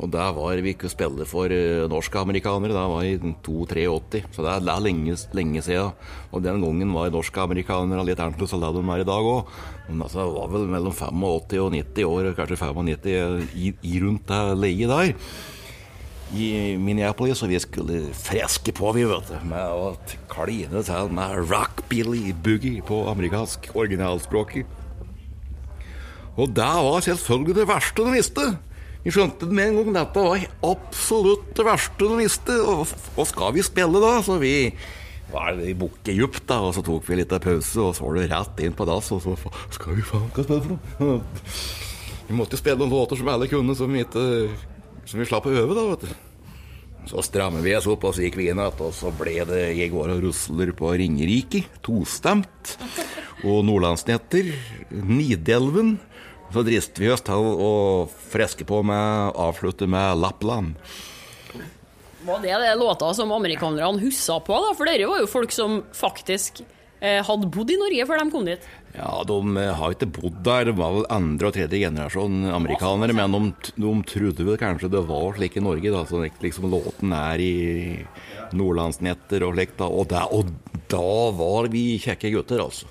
Og 0.00 0.08
der 0.08 0.32
var 0.32 0.60
vi 0.64 0.72
ikke 0.72 0.88
spille 0.88 1.26
for 1.28 1.52
uh, 1.52 1.84
norske-amerikanere. 1.90 2.72
Det 2.72 2.84
var 2.92 3.04
i 3.04 3.18
82-83, 3.20 4.22
så 4.32 4.44
det 4.46 4.54
er, 4.54 4.80
lenge, 4.80 5.16
lenge 5.36 5.62
siden. 5.62 5.92
Og 6.32 6.42
den 6.44 6.62
gangen 6.64 6.94
var 6.96 7.12
norske-amerikanere 7.12 8.06
litt 8.08 8.22
annerledes 8.22 8.56
enn 8.56 8.64
det 8.64 8.72
de 8.78 8.84
er 8.94 9.04
i 9.04 9.08
dag 9.10 9.30
òg. 9.34 9.52
Men 9.90 10.06
altså, 10.06 10.24
det 10.24 10.36
var 10.38 10.52
vel 10.54 10.68
mellom 10.72 10.96
85 10.96 11.60
og 11.60 11.72
90 11.76 12.08
år, 12.08 12.30
kanskje 12.38 12.60
95 12.64 13.50
i, 13.52 13.72
i 13.84 13.98
rundt 14.00 14.32
det 14.32 14.42
leiet 14.62 14.92
der. 14.92 15.14
I 16.32 16.48
Minneapolis, 16.80 17.42
og 17.44 17.52
vi 17.52 17.60
skulle 17.60 17.98
freske 18.16 18.72
på, 18.72 18.94
vi, 18.96 19.04
vet 19.04 19.28
du, 19.28 19.36
med 19.50 19.76
å 19.76 19.92
kline 20.32 20.80
til 20.88 21.12
med 21.12 21.42
rock-billy 21.52 22.32
boogie 22.32 22.80
på 22.88 23.02
amerikansk 23.12 23.68
originalspråket. 23.76 24.78
Og 26.40 26.48
det 26.56 26.74
var 26.88 27.04
selvfølgelig 27.04 27.58
det 27.58 27.68
verste 27.68 28.06
de 28.06 28.14
visste. 28.16 28.46
Vi 29.02 29.10
skjønte 29.10 29.48
med 29.50 29.72
en 29.72 29.78
gang 29.80 29.94
dette 29.96 30.22
var 30.22 30.42
absolutt 30.62 31.48
det 31.58 31.64
verste 31.66 32.06
du 32.06 32.18
visste. 32.20 32.58
Og, 32.62 32.90
og 33.16 33.26
skal 33.26 33.54
vi 33.56 33.64
spille 33.66 34.02
da? 34.02 34.12
Så 34.22 34.38
vi 34.42 34.54
var 35.32 35.58
i 35.58 35.74
bukket 35.74 36.14
djupt, 36.14 36.44
da. 36.46 36.60
Og 36.62 36.76
så 36.76 36.84
tok 36.86 37.08
vi 37.08 37.18
litt 37.18 37.32
av 37.34 37.42
pause, 37.42 37.78
og 37.82 37.96
så 37.98 38.06
var 38.06 38.18
det 38.20 38.28
rett 38.30 38.62
inn 38.62 38.76
på 38.78 38.86
dass. 38.86 39.10
Og 39.14 39.24
så 39.24 39.34
skal 39.74 39.98
vi 39.98 40.06
faen 40.06 40.28
ikke 40.30 40.46
spille 40.46 40.66
for 40.66 41.06
noe? 41.06 41.22
Vi 42.22 42.36
måtte 42.38 42.54
jo 42.54 42.60
spille 42.62 42.78
noen 42.78 42.92
låter 42.94 43.18
som 43.18 43.28
alle 43.28 43.48
kunne, 43.50 43.74
som 43.76 43.90
vi, 43.92 44.04
ikke, 44.06 44.22
som 45.10 45.20
vi 45.20 45.26
slapp 45.26 45.48
å 45.50 45.50
øve, 45.52 45.74
da, 45.76 45.82
vet 45.90 46.04
du. 46.06 47.08
Så 47.10 47.24
strammer 47.26 47.64
vi 47.66 47.74
oss 47.74 47.88
opp, 47.90 48.06
og 48.06 48.14
så 48.14 48.22
gikk 48.22 48.38
vi 48.38 48.46
inn 48.48 48.60
igjen. 48.62 48.78
Og 48.86 48.94
så 48.94 49.10
ble 49.18 49.34
det 49.50 49.74
'Jeg 49.74 49.90
går 49.90 50.14
og 50.14 50.22
rusler 50.22 50.70
på 50.72 50.94
Ringerike', 50.94 51.66
tostemt. 51.82 52.76
Og 53.42 53.66
Nordlandsnetter, 53.66 54.54
Nidelven. 54.90 55.98
Så 56.52 56.62
drister 56.66 57.00
vi 57.06 57.10
oss 57.14 57.22
til 57.24 57.46
å 57.64 57.70
freske 58.32 58.66
på 58.68 58.82
med 58.84 59.32
avslutte 59.40 59.86
med 59.88 60.18
Lappland. 60.20 60.74
Var 62.26 62.38
det 62.44 62.54
det 62.62 62.74
låta 62.78 63.08
som 63.16 63.32
amerikanerne 63.34 63.98
hussa 64.02 64.36
på, 64.44 64.54
da? 64.62 64.74
For 64.78 64.86
dere 64.86 65.08
var 65.10 65.22
jo 65.24 65.30
folk 65.32 65.50
som 65.50 65.80
faktisk 65.96 66.60
eh, 67.00 67.18
hadde 67.26 67.48
bodd 67.50 67.72
i 67.74 67.78
Norge 67.80 68.04
før 68.06 68.20
de 68.22 68.26
kom 68.30 68.46
dit. 68.46 68.68
Ja, 68.94 69.22
de 69.26 69.38
eh, 69.58 69.72
har 69.80 69.96
ikke 69.96 70.10
bodd 70.20 70.38
der. 70.46 70.68
De 70.68 70.76
var 70.78 70.92
vel 71.00 71.08
andre 71.10 71.48
og 71.50 71.56
tredje 71.56 71.80
generasjon 71.82 72.44
amerikanere. 72.52 73.16
Men 73.16 73.34
de, 73.34 73.72
de 73.74 73.94
trodde 74.12 74.46
vel 74.46 74.60
kanskje 74.60 74.92
det 74.92 75.02
var 75.08 75.34
slik 75.40 75.56
i 75.58 75.64
Norge, 75.64 75.90
da. 75.96 76.04
Så 76.06 76.22
liksom 76.44 76.68
låten 76.70 77.16
er 77.16 77.42
i 77.42 77.52
nordlandsnetter 78.54 79.48
og 79.48 79.56
slikt. 79.56 79.82
Og, 79.88 80.04
da- 80.12 80.28
og 80.30 80.52
da 80.92 81.04
var 81.40 81.72
vi 81.72 81.96
kjekke 82.04 82.30
gutter, 82.36 82.62
altså. 82.68 82.86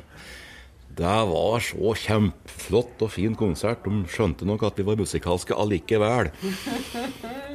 Det 0.97 1.19
var 1.29 1.63
så 1.63 1.93
kjempeflott 1.97 3.03
og 3.05 3.13
fin 3.13 3.35
konsert. 3.37 3.85
De 3.85 4.03
skjønte 4.11 4.47
nok 4.47 4.65
at 4.67 4.79
vi 4.79 4.87
var 4.87 4.99
musikalske 4.99 5.55
allikevel. 5.55 6.31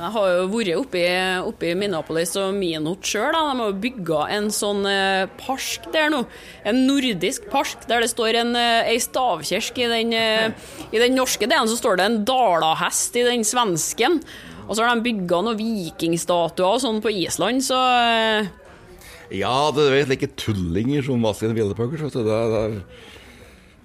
Jeg 0.00 0.14
har 0.14 0.28
jo 0.32 0.44
vært 0.48 0.76
oppe 0.78 1.66
i, 1.66 1.72
Minneapolis 1.76 2.32
og 2.40 2.54
Minot 2.56 3.04
sjøl. 3.04 3.34
De 3.34 3.58
har 3.58 3.80
bygga 3.82 4.20
en 4.36 4.46
sånn 4.54 4.84
eh, 4.88 5.26
park 5.42 5.90
der 5.92 6.08
nå. 6.14 6.22
En 6.64 6.78
nordisk 6.86 7.50
park 7.52 7.84
der 7.90 8.04
det 8.04 8.12
står 8.12 8.38
en, 8.40 8.54
eh, 8.56 8.92
ei 8.94 9.00
stavkirke. 9.02 9.84
I 9.84 9.90
den, 9.90 10.14
eh, 10.16 10.70
I 10.94 11.02
den 11.02 11.18
norske 11.18 11.44
delen 11.44 11.68
så 11.68 11.76
står 11.76 12.00
det 12.00 12.06
en 12.06 12.22
dalahest 12.24 13.18
i 13.20 13.26
den 13.26 13.44
svensken. 13.44 14.22
Og 14.70 14.78
så 14.78 14.86
har 14.86 14.94
de 14.94 15.04
bygga 15.04 15.42
noen 15.42 15.58
vikingstatuer 15.58 16.78
og 16.78 16.80
sånn 16.80 17.02
på 17.02 17.10
Island, 17.10 17.66
så 17.66 17.76
eh, 17.76 18.50
Ja, 19.30 19.70
det 19.74 19.86
er 19.86 20.08
slike 20.08 20.30
tullinger 20.38 21.04
som 21.06 21.22
vet. 21.22 21.42
Det, 21.42 22.24
det, 22.26 22.62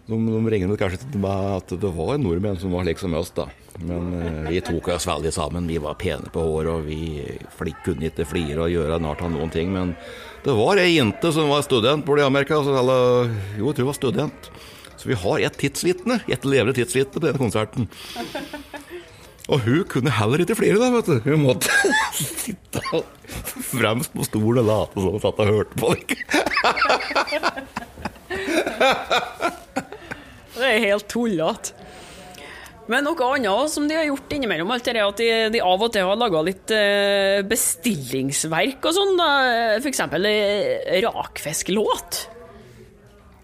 de, 0.06 0.18
de 0.18 0.42
regnet 0.54 0.80
kanskje 0.82 1.04
til 1.04 1.22
med 1.22 1.52
at 1.60 1.75
det 1.82 1.92
var 1.98 2.18
nordmenn 2.22 2.58
som 2.62 2.74
var 2.74 2.86
slik 2.86 3.02
som 3.02 3.14
oss, 3.18 3.32
da. 3.36 3.48
Men 3.84 4.14
eh, 4.22 4.50
vi 4.50 4.62
tok 4.66 4.90
oss 4.94 5.08
veldig 5.10 5.34
sammen. 5.36 5.68
Vi 5.70 5.78
var 5.82 5.98
pene 6.02 6.32
på 6.34 6.44
håret, 6.46 6.72
og 6.72 6.86
vi 6.88 7.25
flik, 7.58 7.82
kunne 7.86 8.10
ikke 8.10 8.28
flire 8.30 8.66
og 8.66 8.74
gjøre 8.74 9.02
nært 9.04 9.25
av 9.25 9.34
noen 9.34 9.52
ting. 9.54 9.74
Men 9.74 9.94
det 10.46 10.56
var 10.58 10.82
ei 10.82 10.96
jente 10.96 11.34
som 11.36 11.52
var 11.52 11.66
student 11.66 12.06
borte 12.08 12.24
i 12.24 12.28
Amerika. 12.28 12.62
Så 12.66 12.74
eller, 12.78 13.34
jo, 13.58 13.70
jeg 13.70 13.78
tror 13.78 13.86
hun 13.86 13.92
var 13.92 14.00
student. 14.00 14.50
Så 14.96 15.12
vi 15.12 15.20
har 15.25 15.44
et 15.44 15.58
tidsvitne, 15.60 16.22
et 16.32 16.48
levende 16.48 16.78
tidsvitne 16.78 17.14
på 17.14 17.25
denne 17.25 17.42
konserten. 17.42 17.90
Og 19.46 19.62
hun 19.62 19.84
kunne 19.90 20.10
heller 20.10 20.42
ikke 20.42 20.58
flire, 20.58 20.80
da, 20.82 20.90
vet 20.96 21.10
du. 21.10 21.18
Hun 21.28 21.44
måtte 21.46 21.70
sitte 22.18 22.82
fremst 23.70 24.14
på 24.16 24.25
stolen 24.25 24.64
og 24.64 24.70
late 24.72 25.02
som 25.02 25.12
hun 25.14 25.22
satt 25.24 25.42
og 25.44 25.52
hørte 25.54 25.75
på. 25.80 25.88
Det 30.56 30.68
er 30.72 30.86
helt 30.88 31.08
tullete. 31.12 31.75
Men 32.86 33.02
noe 33.08 33.28
annet 33.34 33.72
som 33.74 33.88
de 33.90 33.96
har 33.98 34.06
gjort 34.06 34.34
innimellom 34.36 34.70
alt 34.75 34.86
det 34.86 34.94
er 34.94 35.08
at 35.08 35.18
de, 35.18 35.30
de 35.56 35.62
av 35.66 35.82
og 35.82 35.90
til 35.94 36.06
har 36.06 36.20
laga 36.22 36.42
litt 36.46 36.70
eh, 36.74 37.42
bestillingsverk 37.50 38.86
og 38.86 38.94
sånn. 38.94 39.18
F.eks. 39.18 39.82
For 39.82 39.90
eksempel 39.90 40.30
eh, 40.30 41.00
rakfisklåt. 41.06 42.22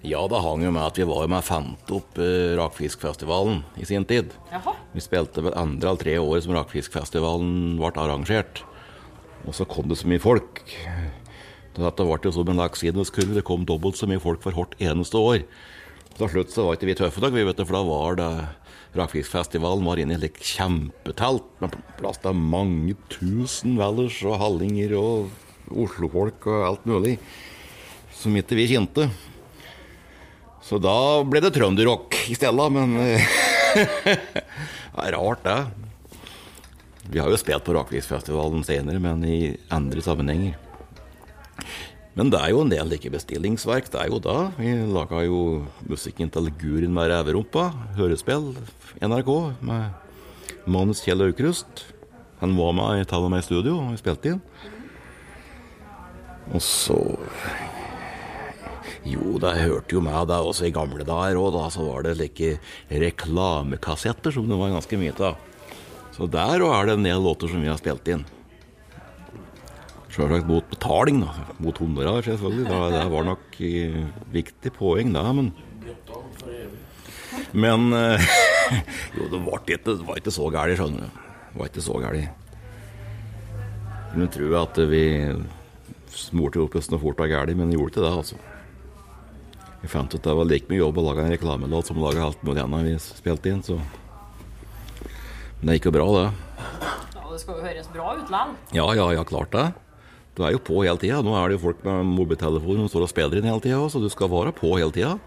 Ja, 0.05 0.22
det 0.29 0.43
hang 0.46 0.63
jo 0.65 0.72
med 0.74 0.86
at 0.86 0.98
vi 0.98 1.05
var 1.10 1.25
med 1.29 1.41
og 1.41 1.46
fant 1.46 1.91
opp 1.93 2.22
eh, 2.22 2.53
Rakfiskfestivalen 2.58 3.63
i 3.81 3.86
sin 3.89 4.05
tid. 4.10 4.34
Jaha. 4.53 4.77
Vi 4.91 5.03
spilte 5.03 5.43
vel 5.45 5.55
andre 5.55 5.91
eller 5.91 6.01
tre 6.01 6.17
året 6.19 6.45
som 6.45 6.55
Rakfiskfestivalen 6.57 7.77
ble 7.79 7.91
arrangert. 7.95 8.63
Og 9.48 9.55
så 9.57 9.65
kom 9.65 9.88
det 9.89 10.00
så 10.01 10.10
mye 10.12 10.21
folk. 10.21 10.63
Dette 11.77 12.07
ble 12.07 12.19
jo 12.27 12.33
som 12.36 12.50
en 12.51 12.60
laksideskurve. 12.60 13.38
Det 13.38 13.45
kom 13.48 13.63
dobbelt 13.67 14.00
så 14.00 14.10
mye 14.10 14.21
folk 14.21 14.43
for 14.43 14.57
hvert 14.57 14.75
eneste 14.83 15.19
år. 15.19 15.45
Til 16.17 16.27
slutt 16.33 16.51
så 16.51 16.65
var 16.67 16.75
ikke 16.75 16.89
vi 16.89 16.98
tøffe 17.00 17.24
nok, 17.24 17.38
for 17.63 17.77
da 17.77 17.83
var 17.88 18.19
det 18.19 18.31
Rakfiskfestivalen 19.00 19.88
var 19.88 20.01
inne 20.03 20.17
i 20.17 20.27
et 20.27 20.41
kjempetelt 20.43 21.45
med 21.63 21.77
plass 21.95 22.19
til 22.19 22.36
mange 22.36 22.98
tusen 23.13 23.77
vellers 23.79 24.17
og 24.27 24.36
hallinger 24.41 24.98
og 25.00 25.31
oslofolk 25.71 26.50
og 26.51 26.65
alt 26.67 26.89
mulig 26.89 27.13
som 28.21 28.36
ikke 28.38 28.57
vi 28.60 28.67
kjente. 28.74 29.07
Så 30.62 30.77
da 30.81 31.24
ble 31.25 31.41
det 31.41 31.53
trønderrock 31.55 32.19
i 32.29 32.36
stedet, 32.38 32.67
men 32.75 33.00
det 34.91 35.07
er 35.07 35.15
rart, 35.15 35.45
det. 35.45 35.62
Vi 37.12 37.19
har 37.19 37.31
jo 37.31 37.39
spilt 37.39 37.63
på 37.65 37.74
Rakvisfestivalen 37.75 38.63
senere, 38.67 39.00
men 39.03 39.24
i 39.25 39.55
andre 39.74 40.03
sammenhenger. 40.03 40.60
Men 42.15 42.29
det 42.31 42.41
er 42.41 42.51
jo 42.51 42.65
en 42.65 42.71
del 42.71 42.89
like 42.91 43.10
bestillingsverk. 43.12 43.88
Det 43.91 44.00
er 44.01 44.12
jo 44.12 44.19
da. 44.24 44.51
Vi 44.57 44.74
laga 44.91 45.24
jo 45.24 45.63
musikken 45.88 46.31
til 46.31 46.51
Gurin 46.60 46.93
med 46.93 47.07
reverumpa, 47.12 47.69
hørespill, 47.95 48.51
NRK, 49.00 49.31
med 49.63 50.67
manus 50.67 51.01
Kjell 51.05 51.24
Aukrust. 51.24 51.86
Han 52.41 52.57
var 52.57 52.75
med 52.75 53.07
til 53.07 53.24
og 53.24 53.31
med 53.31 53.43
i 53.43 53.48
studio 53.48 53.77
og 53.79 53.93
vi 53.93 54.01
spilte 54.01 54.33
inn. 54.33 54.41
Og 56.51 56.63
så 56.65 56.98
Jo, 59.08 59.38
det 59.41 59.55
hørte 59.58 59.96
jo 59.96 60.01
meg, 60.05 60.27
det 60.29 60.38
også 60.38 60.67
i 60.67 60.74
gamle 60.75 61.05
dager 61.08 61.39
òg, 61.41 61.55
da. 61.55 61.63
Så 61.74 61.86
var 61.88 62.05
det 62.05 62.20
like 62.20 62.51
reklamekassetter 62.91 64.36
som 64.36 64.50
det 64.50 64.60
var 64.60 64.75
ganske 64.75 65.00
mye 65.01 65.15
av. 65.25 65.39
Så 66.13 66.27
der 66.29 66.62
òg 66.62 66.75
er 66.75 66.89
det 66.89 66.98
en 67.00 67.08
del 67.08 67.24
låter 67.25 67.50
som 67.50 67.63
vi 67.63 67.72
har 67.72 67.79
spilt 67.81 68.12
inn. 68.13 68.27
Sjølsagt 70.12 70.46
mot 70.50 70.67
betaling, 70.70 71.24
da. 71.24 71.48
Mot 71.63 71.77
honorar, 71.81 72.22
selvfølgelig. 72.25 72.67
Da, 72.67 72.81
det 72.93 73.05
var 73.13 73.25
nok 73.29 73.58
eh, 73.63 73.98
viktig 74.36 74.74
poeng, 74.75 75.13
det. 75.15 75.25
Men 75.39 75.53
Men 77.55 77.93
eh, 77.96 78.29
Jo, 79.17 79.27
det 79.31 79.39
var 79.48 79.63
ikke, 79.63 79.79
det 79.88 79.98
var 80.05 80.20
ikke 80.20 80.36
så 80.36 80.51
gærent, 80.51 80.77
skjønner 80.77 81.08
du. 81.08 81.25
Det 81.51 81.60
var 81.60 81.72
ikke 81.72 81.88
så 81.88 81.98
gærent. 82.03 82.38
Kunne 84.12 84.27
jeg 84.27 84.55
at 84.60 84.79
vi 84.91 85.03
smurte 86.12 86.60
opp 86.60 86.75
oss 86.75 86.91
fort 86.91 87.24
og 87.24 87.31
gærent, 87.31 87.58
men 87.58 87.72
gjorde 87.72 87.96
ikke 87.96 88.03
det, 88.03 88.12
altså. 88.12 88.50
Vi 89.81 89.89
fant 89.89 90.13
ut 90.13 90.21
det 90.21 90.33
var 90.38 90.45
like 90.45 90.69
mye 90.69 90.81
jobb 90.81 91.00
å 91.01 91.05
lage 91.09 91.25
en 91.25 91.33
reklamelåt 91.33 91.89
som 91.89 91.97
å 91.97 92.05
lage 92.05 92.21
alt 92.21 92.43
mulig 92.45 92.61
annet 92.61 92.85
vi 92.85 92.97
spilte 93.01 93.50
inn, 93.50 93.63
så 93.65 93.79
Men 95.61 95.71
det 95.71 95.77
gikk 95.77 95.89
jo 95.89 95.95
bra, 95.97 96.05
det. 96.17 96.27
Ja, 97.15 97.23
det 97.29 97.39
skal 97.41 97.57
jo 97.57 97.65
høres 97.65 97.89
bra 97.93 98.13
ut 98.17 98.29
likevel. 98.29 98.53
Ja, 98.73 98.85
ja, 98.97 99.07
ja, 99.13 99.25
klart 99.25 99.51
det. 99.53 99.65
Du 100.38 100.45
er 100.45 100.55
jo 100.55 100.61
på 100.63 100.79
hele 100.81 100.97
tida. 100.97 101.19
Nå 101.21 101.35
er 101.38 101.50
det 101.50 101.57
jo 101.59 101.65
folk 101.67 101.83
med 101.85 102.07
mobiltelefon 102.15 102.79
som 102.81 102.89
står 102.89 103.05
og 103.05 103.11
spiller 103.11 103.38
inn 103.38 103.50
hele 103.50 103.61
tida, 103.61 103.81
så 103.91 104.01
du 104.01 104.07
skal 104.09 104.31
være 104.31 104.53
på 104.57 104.71
hele 104.77 104.93
tida. 104.95 105.17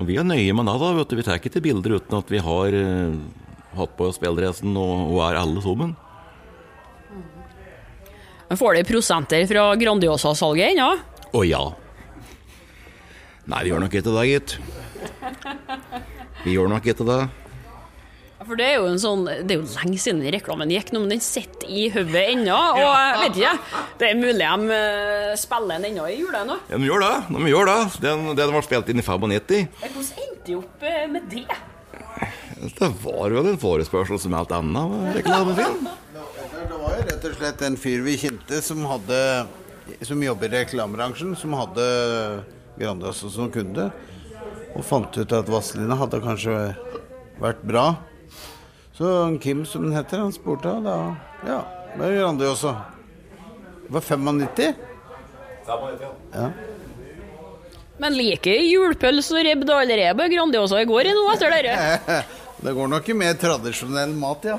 Og 0.00 0.08
vi 0.08 0.16
er 0.20 0.26
nøye 0.26 0.52
med 0.56 0.68
det, 0.68 0.76
da. 0.80 0.92
vet 0.96 1.12
du. 1.12 1.16
Vi 1.18 1.24
tar 1.26 1.40
ikke 1.40 1.52
til 1.52 1.64
bilder 1.64 1.96
uten 1.98 2.18
at 2.18 2.32
vi 2.32 2.40
har 2.42 2.76
uh, 2.76 3.16
hatt 3.76 3.96
på 3.96 4.08
oss 4.08 4.18
spilledressen 4.20 4.76
og, 4.76 5.12
og 5.12 5.22
er 5.28 5.40
alle 5.40 5.64
sammen. 5.64 5.94
Men 8.50 8.58
Får 8.58 8.76
de 8.76 8.86
prosenter 8.88 9.46
fra 9.46 9.68
Grandiosa-salget 9.78 10.74
ennå? 10.74 10.90
Å 11.30 11.42
ja. 11.46 11.62
Nei, 13.48 13.62
vi 13.64 13.72
gjør 13.72 13.84
nok 13.84 13.94
ikke 13.96 14.12
det, 14.12 14.26
gitt. 14.28 14.56
Vi 16.44 16.56
gjør 16.56 16.72
nok 16.72 16.90
ikke 16.92 17.06
det. 17.08 17.20
For 18.40 18.56
det 18.56 18.66
er 18.66 18.78
jo 18.80 18.86
en 18.88 19.00
sånn 19.00 19.26
Det 19.28 19.52
er 19.52 19.58
jo 19.60 19.66
lenge 19.68 19.98
siden 20.00 20.22
reklamen 20.32 20.70
gikk 20.72 20.94
nå, 20.94 21.02
men 21.02 21.12
den 21.12 21.22
sitter 21.22 21.68
i 21.68 21.84
hodet 21.92 22.22
ennå. 22.32 22.56
Og 22.56 22.80
jeg 22.82 23.18
vet 23.20 23.40
ikke, 23.40 23.80
det 24.00 24.08
er 24.08 24.16
mulig 24.18 24.38
de 24.40 24.76
eh, 24.76 25.34
spiller 25.38 25.76
den 25.76 25.90
ennå 25.90 26.06
i 26.08 26.16
jula 26.18 26.40
ennå. 26.46 26.56
Ja, 26.70 26.80
de 26.80 26.88
gjør 26.88 27.04
det. 27.04 27.12
De 27.36 27.50
gjør 27.52 27.70
det. 27.70 27.78
Den, 28.02 28.30
den 28.40 28.54
var 28.56 28.66
spilt 28.66 28.90
inn 28.90 29.02
i 29.02 29.04
95. 29.06 29.68
Hvordan 29.84 30.24
endte 30.24 30.46
de 30.48 30.56
opp 30.58 30.86
eh, 30.88 31.02
med 31.12 31.28
det? 31.30 31.44
Det 32.80 32.90
var 33.04 33.32
vel 33.36 33.52
en 33.52 33.60
forespørsel 33.60 34.20
som 34.20 34.36
alt 34.36 34.52
annet 34.56 34.94
med 34.96 35.20
reklamefilm. 35.20 35.90
Det 36.60 36.76
var 36.76 36.92
jo 36.92 37.04
rett 37.08 37.24
og 37.24 37.36
slett 37.38 37.62
en 37.64 37.76
fyr 37.80 38.02
vi 38.04 38.18
kjente 38.20 38.58
som 38.62 38.82
hadde 38.84 39.16
Som 40.04 40.20
jobber 40.22 40.50
i 40.52 40.60
reklamebransjen, 40.60 41.32
som 41.38 41.54
hadde 41.56 41.86
Grandiosa 42.80 43.30
som 43.30 43.50
kunde. 43.52 43.90
Og 44.74 44.84
fant 44.86 45.16
ut 45.18 45.34
at 45.36 45.50
Vazelina 45.50 45.98
hadde 46.00 46.22
kanskje 46.24 46.54
vært 47.40 47.62
bra. 47.66 47.84
Så 48.96 49.10
Kim, 49.42 49.64
som 49.68 49.86
den 49.86 49.96
heter, 49.96 50.22
han 50.24 50.32
spurte, 50.32 50.72
og 50.72 50.84
da 50.84 50.96
Ja, 51.46 51.60
det 51.96 52.08
er 52.08 52.18
Grandiosa. 52.20 52.74
Det 53.86 53.94
var 53.96 54.04
95? 54.04 54.86
Ja. 56.34 56.50
Men 58.00 58.16
liker 58.16 58.62
julepølse 58.64 59.36
og 59.36 59.44
ribb 59.44 59.64
da, 59.68 59.80
er 59.84 59.90
det 59.90 60.12
bare 60.18 60.32
Grandiosa 60.32 60.80
i 60.80 60.88
går 60.88 61.10
i 61.10 61.16
nå 61.16 61.24
etter 61.34 61.52
dere? 61.56 62.22
Det 62.60 62.74
går 62.76 62.90
nok 62.92 63.06
i 63.08 63.14
mer 63.16 63.36
tradisjonell 63.40 64.10
mat, 64.20 64.44
ja. 64.44 64.58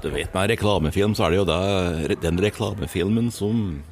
Du 0.00 0.06
vet, 0.08 0.32
med 0.32 0.48
reklamefilm 0.54 1.12
så 1.14 1.26
er 1.26 1.34
det 1.34 1.40
jo 1.42 1.44
da 1.50 1.58
den 2.22 2.40
reklamefilmen 2.40 3.28
som 3.34 3.82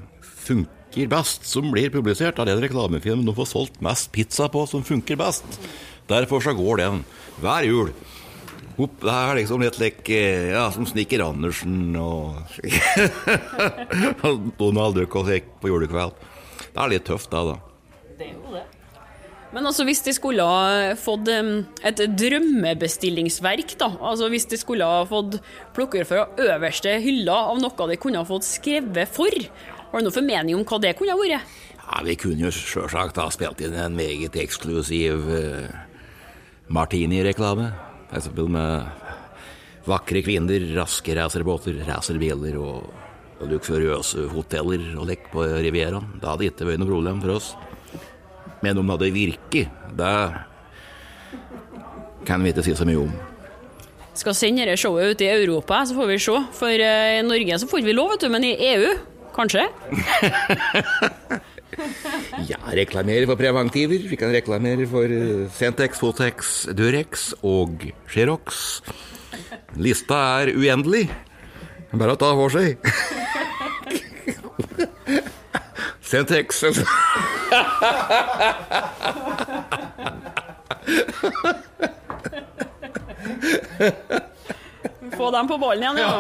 funker 0.47 0.80
best, 1.11 1.45
som 1.47 1.71
blir 1.73 1.91
publisert. 1.91 2.39
Er 2.39 2.49
den 2.49 2.63
reklamefilmen 2.63 3.27
du 3.27 3.35
får 3.37 3.51
solgt 3.53 3.81
mest 3.85 4.11
pizza 4.13 4.49
på, 4.49 4.67
som 4.67 4.85
funker 4.87 5.17
best. 5.21 5.47
Derfor 6.11 6.41
så 6.43 6.55
går 6.57 6.83
den 6.83 7.05
hver 7.41 7.63
jul. 7.69 7.93
Det 8.81 9.13
er 9.13 9.37
liksom 9.37 9.61
litt 9.61 9.77
like, 9.81 10.19
ja, 10.55 10.65
som 10.73 10.87
Snikker 10.89 11.21
Andersen 11.27 11.93
og 12.01 12.33
Donald 14.57 14.97
Duck 14.97 15.17
og 15.21 15.27
slik 15.29 15.51
på 15.61 15.69
julekveld. 15.69 16.17
Det 16.71 16.79
er 16.81 16.93
litt 16.95 17.05
tøft, 17.05 17.31
da. 17.35 17.59
Det 18.17 18.31
er 18.31 18.37
jo 18.39 18.55
det. 18.55 18.65
Men 19.51 19.67
altså, 19.67 19.85
hvis 19.85 20.01
de 20.07 20.15
skulle 20.15 20.47
ha 20.47 20.95
fått 20.99 21.29
et 21.29 22.03
drømmebestillingsverk, 22.23 23.75
da, 23.81 23.91
altså 23.99 24.31
hvis 24.31 24.47
de 24.53 24.59
skulle 24.61 24.87
ha 24.87 25.03
fått 25.11 25.41
plukker 25.77 26.07
fra 26.07 26.29
øverste 26.39 26.95
hylla 27.03 27.37
av 27.51 27.59
noe 27.61 27.91
de 27.91 27.99
kunne 28.01 28.23
ha 28.23 28.29
fått 28.29 28.47
skrevet 28.47 29.11
for, 29.11 29.35
har 29.91 29.99
du 29.99 30.07
noen 30.07 30.15
formening 30.15 30.57
om 30.57 30.65
hva 30.67 30.79
det 30.83 30.95
kunne 30.99 31.15
ha 31.15 31.19
vært? 31.19 31.57
Ja, 31.81 32.03
Vi 32.07 32.17
kunne 32.21 32.47
jo 32.47 32.51
sjølsagt 32.55 33.19
ha 33.19 33.27
spilt 33.35 33.61
inn 33.65 33.75
en 33.75 33.97
meget 33.99 34.37
eksklusiv 34.39 35.27
uh, 35.27 35.71
Martini-reklame. 36.71 37.73
Eksempel 38.15 38.51
med 38.51 38.87
vakre 39.91 40.23
kvinner, 40.23 40.63
raske 40.77 41.15
racerbåter, 41.19 41.81
racerbiler 41.89 42.59
og, 42.61 42.87
og 43.41 43.51
luksuriøse 43.51 44.29
hoteller 44.31 44.93
og 44.95 45.09
lekk 45.11 45.31
på 45.33 45.47
Rivieraen. 45.67 46.15
Da 46.23 46.35
hadde 46.35 46.47
ikke 46.51 46.69
vært 46.69 46.83
noe 46.83 46.93
problem 46.93 47.25
for 47.25 47.35
oss. 47.39 47.51
Men 48.61 48.79
om 48.79 48.87
det 48.87 48.97
hadde 48.99 49.13
virket, 49.17 49.69
det 49.97 50.15
kan 52.29 52.43
vi 52.45 52.53
ikke 52.53 52.65
si 52.67 52.77
så 52.77 52.87
mye 52.87 53.03
om. 53.07 53.13
Skal 54.21 54.37
sende 54.37 54.67
dette 54.67 54.81
showet 54.83 55.15
ut 55.15 55.23
i 55.25 55.31
Europa, 55.33 55.81
så 55.89 55.97
får 55.97 56.11
vi 56.11 56.19
se. 56.21 56.37
For 56.57 56.83
eh, 56.85 57.19
i 57.21 57.25
Norge 57.25 57.59
så 57.63 57.69
får 57.71 57.87
vi 57.87 57.95
lov, 57.97 58.13
vet 58.13 58.27
du, 58.27 58.29
men 58.33 58.45
i 58.45 58.53
EU, 58.75 58.91
kanskje? 59.41 59.69
Ja, 62.51 62.59
reklamere 62.75 63.25
for 63.29 63.39
preventiver. 63.39 64.03
Vi 64.11 64.17
kan 64.19 64.33
reklamere 64.35 64.85
for 64.91 65.09
Sentex, 65.55 66.01
Fotex, 66.03 66.51
Durex 66.77 67.31
og 67.47 67.87
Xerox. 68.11 68.81
Lista 69.81 70.19
er 70.43 70.53
uendelig. 70.59 71.07
Bare 71.95 72.15
å 72.15 72.21
ta 72.21 72.35
for 72.37 72.53
seg. 72.53 72.77
Sentex 76.11 76.61
Centex 76.65 76.85
Få 85.21 85.29
dem 85.35 85.49
på 85.51 85.57
ballen 85.61 85.99
igjen, 85.99 86.01
ja. 86.01 86.13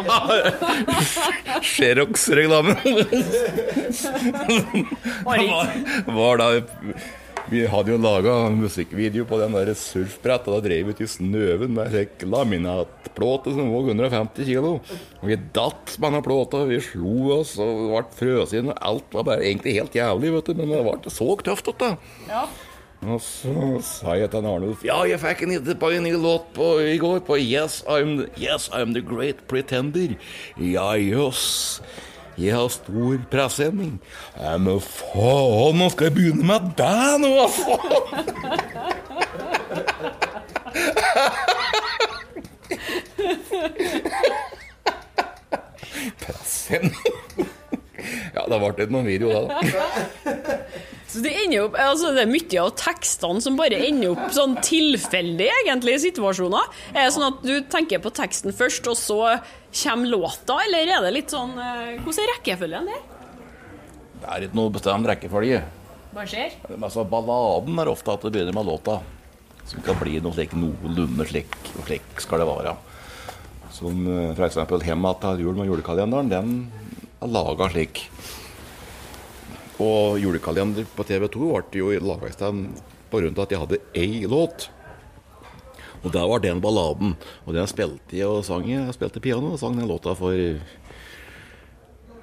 Xerox-reklame. 1.71 2.75
var, 5.25 5.39
var 6.07 6.37
da 6.41 6.63
Vi 7.51 7.65
hadde 7.67 7.91
jo 7.95 7.99
laga 7.99 8.35
musikkvideo 8.53 9.25
på 9.27 9.39
den 9.41 9.55
der 9.57 9.73
surfbrettet. 9.75 10.53
Da 10.53 10.61
drev 10.63 10.87
vi 10.91 10.95
til 11.01 11.09
Snøven 11.11 11.75
med 11.79 11.91
slik 11.95 12.27
som 13.57 13.73
våg 13.73 13.89
150 13.91 14.45
kilo. 14.47 14.77
Og 15.21 15.25
vi 15.27 15.37
datt 15.57 15.97
med 15.99 16.13
den 16.19 16.27
plåta, 16.29 16.63
vi 16.69 16.79
slo 16.85 17.33
oss 17.41 17.57
og 17.59 17.89
ble 17.89 18.05
frøs 18.21 18.53
inn. 18.55 18.71
Og 18.71 18.77
alt 18.93 19.09
var 19.17 19.25
bare 19.33 19.47
egentlig 19.49 19.79
helt 19.81 19.95
jævlig, 19.97 20.35
vet 20.37 20.47
du. 20.53 20.55
Men 20.61 20.77
det 20.77 20.85
ble 20.87 21.17
så 21.17 21.29
tøft, 21.41 21.73
vet 21.73 21.87
du. 21.87 21.91
ja. 22.31 22.45
Og 23.01 23.21
så 23.25 23.81
sa 23.81 24.13
jeg 24.19 24.29
til 24.31 24.45
Arnulf 24.45 24.85
Ja, 24.85 24.99
jeg 25.09 25.21
fikk 25.23 25.43
en 25.47 25.55
idé 25.57 25.75
på 25.81 25.89
en 25.97 26.05
ny 26.05 26.13
låt 26.21 26.51
på, 26.57 26.79
i 26.85 26.99
går 27.01 27.19
på 27.25 27.39
Yes 27.41 27.81
I'm, 27.89 28.27
yes, 28.37 28.69
I'm 28.69 28.93
the 28.93 29.01
Great 29.01 29.37
Pretender. 29.49 30.17
Ja, 30.61 30.93
jøss. 31.01 31.81
Jeg 32.39 32.55
har 32.57 32.69
stor 32.69 33.17
presenning. 33.33 34.01
Ja, 34.37 34.57
men 34.61 34.81
faen, 34.85 35.79
nå 35.81 35.89
skal 35.93 36.05
jeg 36.11 36.15
begynne 36.19 36.45
med 36.53 36.61
deg 36.77 37.21
nå, 37.25 37.31
altså! 37.45 37.81
presenning 46.21 46.95
Ja, 48.35 48.45
det 48.47 48.59
ble 48.61 48.71
ikke 48.71 48.93
noen 48.95 49.09
video 49.09 49.33
da. 49.35 49.41
da. 49.49 49.61
Så 51.11 51.19
det, 51.25 51.33
ender 51.43 51.65
opp, 51.65 51.75
altså 51.75 52.13
det 52.15 52.23
er 52.23 52.31
mye 52.31 52.61
av 52.63 52.69
tekstene 52.79 53.43
som 53.43 53.57
bare 53.59 53.79
ender 53.83 54.13
opp 54.13 54.29
sånn 54.35 54.53
tilfeldig, 54.63 55.49
egentlig, 55.65 55.97
i 55.97 56.03
situasjoner. 56.05 56.69
Er 56.93 57.09
det 57.09 57.15
sånn 57.17 57.27
at 57.27 57.41
du 57.43 57.55
tenker 57.73 58.03
på 58.05 58.13
teksten 58.15 58.55
først, 58.55 58.87
og 58.87 58.99
så 58.99 59.19
kommer 59.83 60.13
låta, 60.13 60.61
eller 60.69 60.87
er 60.87 61.03
det 61.07 61.15
litt 61.17 61.35
sånn 61.35 61.57
eh, 61.59 61.97
Hvordan 62.05 62.23
er 62.23 62.33
rekkefølgen 62.37 62.91
der? 62.93 63.03
Det 64.21 64.29
er 64.29 64.47
ikke 64.47 64.59
noe 64.61 64.75
bestemt 64.77 65.11
rekkefølge. 65.11 65.63
Bare 66.15 66.31
skjer? 66.31 66.55
Altså, 66.77 67.07
balladen 67.11 67.83
er 67.83 67.91
ofte 67.91 68.15
at 68.15 68.27
det 68.27 68.33
begynner 68.37 68.55
med 68.55 68.71
låta. 68.71 69.01
Som 69.71 69.83
kan 69.87 69.99
bli 69.99 70.19
noe 70.23 70.35
slik 70.35 70.55
noenlunde 70.59 71.27
slik, 71.27 71.55
og 71.75 71.87
slik 71.89 72.23
skal 72.23 72.43
det 72.43 72.49
være. 72.51 72.77
Som 73.75 74.07
f.eks. 74.35 74.59
'Hjem 74.59 75.05
att 75.05 75.23
jul' 75.23 75.59
med 75.59 75.67
julekalenderen. 75.67 76.29
Den 76.29 76.73
er 77.23 77.27
laga 77.27 77.71
slik. 77.71 78.11
Og 79.81 80.21
julekalender 80.21 80.85
på 80.97 81.07
TV 81.09 81.27
2 81.33 81.49
ble 81.73 81.81
jo 81.81 81.95
laga 82.05 82.29
i 82.29 82.35
stand 82.37 82.81
av 83.11 83.41
at 83.43 83.51
jeg 83.51 83.61
hadde 83.63 83.81
ei 83.97 84.27
låt. 84.29 84.69
Og 86.05 86.13
der 86.15 86.29
var 86.29 86.41
den 86.45 86.61
balladen. 86.63 87.17
Og 87.45 87.57
den 87.57 87.69
spilte 87.69 88.17
jeg 88.17 88.29
og 88.29 88.45
sang. 88.47 88.69
Jeg 88.69 88.95
spilte 88.97 89.23
piano 89.25 89.55
og 89.55 89.61
sang 89.61 89.77
den 89.77 89.89
låta 89.89 90.15
for 90.17 90.37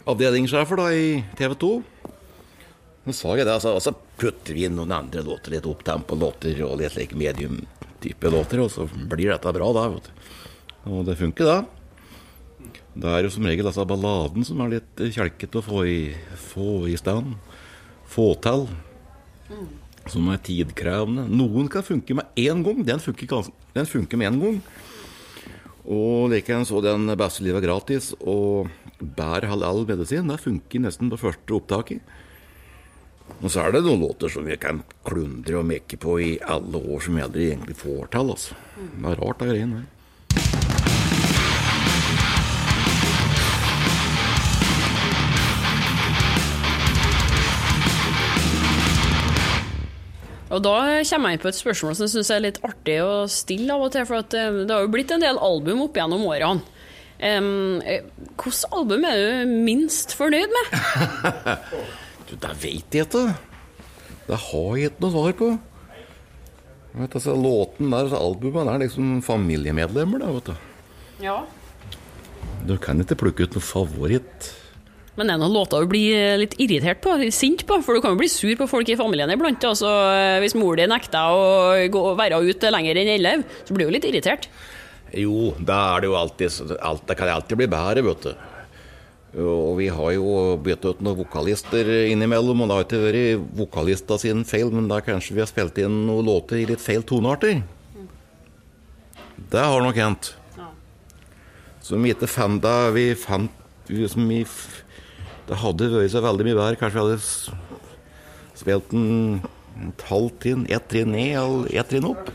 avdelingssjefer 0.08 0.80
da 0.80 0.88
i 0.96 1.08
TV 1.38 1.58
2. 1.60 1.72
Så 3.08 3.16
sa 3.16 3.36
jeg 3.40 3.48
det, 3.48 3.54
altså, 3.56 3.74
og 3.78 3.84
så 3.84 3.94
putter 4.20 4.56
vi 4.56 4.66
inn 4.68 4.76
noen 4.76 4.92
andre 4.92 5.22
låter, 5.24 5.54
litt 5.54 5.68
opptempo-låter 5.68 6.60
og 6.66 6.82
litt 6.82 6.98
like 6.98 7.16
medium-type 7.16 8.32
låter, 8.34 8.60
og 8.66 8.72
så 8.74 8.88
blir 8.88 9.32
dette 9.32 9.54
bra 9.56 9.70
da. 9.76 9.86
Og 10.92 11.06
det 11.08 11.16
funker, 11.20 11.48
da. 11.48 11.77
Det 12.98 13.10
er 13.12 13.26
jo 13.26 13.32
som 13.34 13.48
regel 13.48 13.70
altså 13.70 13.86
balladen 13.88 14.46
som 14.48 14.62
er 14.64 14.78
litt 14.78 15.04
kjelkete 15.16 15.62
å 15.62 15.66
få 15.66 15.84
i, 15.88 16.00
få 16.50 16.88
i 16.92 16.98
stand. 17.00 17.36
Få 18.08 18.32
til. 18.44 18.68
Som 20.08 20.30
er 20.32 20.42
tidkrevende. 20.44 21.28
Noen 21.30 21.70
kan 21.72 21.86
funke 21.86 22.16
med 22.18 22.40
én 22.40 22.64
gang. 22.66 22.84
Den 22.88 23.04
funker, 23.04 23.50
den 23.76 23.90
funker 23.90 24.20
med 24.20 24.32
én 24.32 24.40
gang. 24.44 24.62
Og 25.88 26.32
likeens 26.34 26.72
så 26.72 26.82
den 26.84 27.08
beste 27.20 27.46
livet 27.46 27.64
gratis 27.64 28.12
og 28.20 28.72
bær 29.00 29.46
halal 29.48 29.86
medisin. 29.88 30.28
Det 30.28 30.42
funker 30.44 30.84
nesten 30.84 31.12
på 31.12 31.20
første 31.22 31.56
opptaket. 31.56 32.16
Og 33.38 33.52
så 33.52 33.66
er 33.66 33.76
det 33.76 33.84
noen 33.86 34.02
låter 34.06 34.32
som 34.32 34.48
vi 34.48 34.56
kan 34.60 34.80
klundre 35.06 35.60
og 35.60 35.68
mekke 35.68 36.00
på 36.02 36.16
i 36.24 36.32
alle 36.42 36.80
år 36.80 37.04
som 37.04 37.18
vi 37.18 37.24
aldri 37.24 37.50
egentlig 37.52 37.78
får 37.78 38.10
til. 38.16 38.34
Altså. 38.34 38.58
Det 38.78 39.12
er 39.12 39.22
rart, 39.22 39.44
det 39.44 39.52
greiene 39.52 39.82
der. 39.82 39.97
Og 50.48 50.64
da 50.64 50.76
kommer 51.10 51.34
jeg 51.34 51.38
inn 51.38 51.44
på 51.44 51.50
et 51.52 51.60
spørsmål 51.60 51.96
som 51.98 52.06
jeg 52.06 52.14
syns 52.16 52.32
er 52.32 52.44
litt 52.46 52.60
artig 52.64 52.98
å 53.04 53.28
stille 53.32 53.74
av 53.76 53.84
og 53.88 53.94
til, 53.96 54.08
for 54.08 54.22
at 54.24 54.36
eh, 54.38 54.64
det 54.64 54.74
har 54.74 54.86
jo 54.86 54.94
blitt 54.94 55.12
en 55.12 55.24
del 55.24 55.40
album 55.44 55.84
opp 55.84 56.00
gjennom 56.00 56.24
årene. 56.30 56.74
Um, 57.18 57.82
Hvilket 58.38 58.68
album 58.78 59.06
er 59.10 59.18
du 59.18 59.54
minst 59.66 60.14
fornøyd 60.18 60.54
med? 60.54 60.76
Du, 62.28 62.34
det 62.36 62.50
veit 62.60 62.92
jeg 62.92 63.06
ikke. 63.08 63.22
Det 64.28 64.38
har 64.50 64.72
jeg 64.76 64.90
ikke 64.92 65.04
noe 65.06 65.14
svar 65.14 65.36
på. 65.40 65.46
Vet 66.98 67.14
altså, 67.16 67.36
låten 67.40 67.94
der, 67.94 68.02
altså, 68.04 68.20
albumet, 68.20 68.68
er 68.68 68.82
liksom 68.82 69.22
familiemedlemmer, 69.24 70.20
da, 70.20 70.32
vet 70.36 70.50
du. 70.50 70.66
Ja. 71.24 71.38
Du 72.68 72.74
kan 72.84 73.00
ikke 73.00 73.16
plukke 73.22 73.48
ut 73.48 73.56
noen 73.56 73.64
favoritt. 73.64 74.50
Men 75.18 75.30
det 75.30 75.34
er 75.34 75.42
noen 75.42 75.56
låter 75.56 75.82
du 75.82 75.90
blir 75.90 76.38
litt 76.44 76.54
irritert 76.62 77.02
på, 77.02 77.16
sint 77.34 77.64
på, 77.66 77.80
for 77.82 77.98
du 77.98 78.04
kan 78.04 78.14
jo 78.14 78.22
bli 78.22 78.30
sur 78.30 78.54
på 78.60 78.68
folk 78.70 78.90
i 78.94 78.98
familien 79.00 79.32
iblant. 79.34 79.64
Altså, 79.66 79.90
hvis 80.44 80.54
mor 80.58 80.78
di 80.78 80.86
nekter 80.90 81.34
å 81.34 81.88
gå, 81.90 82.04
være 82.20 82.44
ute 82.46 82.70
lenger 82.74 83.00
enn 83.02 83.16
11, 83.16 83.48
så 83.66 83.78
blir 83.78 83.90
du 83.90 83.96
litt 83.98 84.06
irritert. 84.06 84.46
Jo, 85.18 85.56
da 85.58 85.80
er 85.96 86.04
det 86.04 86.12
jo 86.12 86.20
alltid 86.20 86.78
alt, 86.84 87.08
Det 87.08 87.18
kan 87.18 87.32
alltid 87.34 87.58
bli 87.58 87.70
bedre, 87.72 88.04
vet 88.06 88.28
du. 88.28 88.46
Og 89.38 89.74
vi 89.78 89.88
har 89.92 90.12
jo 90.16 90.58
byttet 90.64 90.98
ut 90.98 91.02
noen 91.04 91.20
vokalister 91.20 91.90
innimellom, 92.12 92.62
og 92.64 92.70
det 92.70 92.78
har 92.78 92.86
ikke 92.86 93.02
vært 93.04 93.58
vokalista 93.58 94.18
sin 94.22 94.46
feil, 94.48 94.72
men 94.74 94.88
da 94.90 95.02
kanskje 95.04 95.36
vi 95.36 95.44
har 95.44 95.50
spilt 95.50 95.78
inn 95.82 96.06
noen 96.08 96.26
låter 96.30 96.62
i 96.62 96.68
litt 96.70 96.82
feil 96.82 97.06
tonearter. 97.06 97.62
Det 99.52 99.64
har 99.64 99.82
nok 99.82 99.98
hendt. 99.98 100.32
Ja. 100.58 100.72
Som 101.86 102.04
vi 102.04 102.12
ikke 102.12 102.28
fant 102.28 102.60
da 102.64 102.90
Vi 102.92 103.14
fant 103.16 103.54
Som 104.12 104.26
vi, 104.28 104.42
Det 105.48 105.62
hadde 105.62 105.92
vært 105.94 106.12
så 106.12 106.24
veldig 106.24 106.48
mye 106.48 106.58
bedre. 106.58 106.80
Kanskje 106.80 106.98
vi 106.98 107.06
hadde 107.06 108.58
spilt 108.58 108.94
en 108.96 109.40
et 109.78 110.06
halvt 110.10 110.40
trinn, 110.42 110.66
ett 110.74 110.88
trinn 110.90 111.12
ned 111.14 111.36
eller 111.38 111.74
ett 111.78 111.90
trinn 111.92 112.08
opp. 112.10 112.30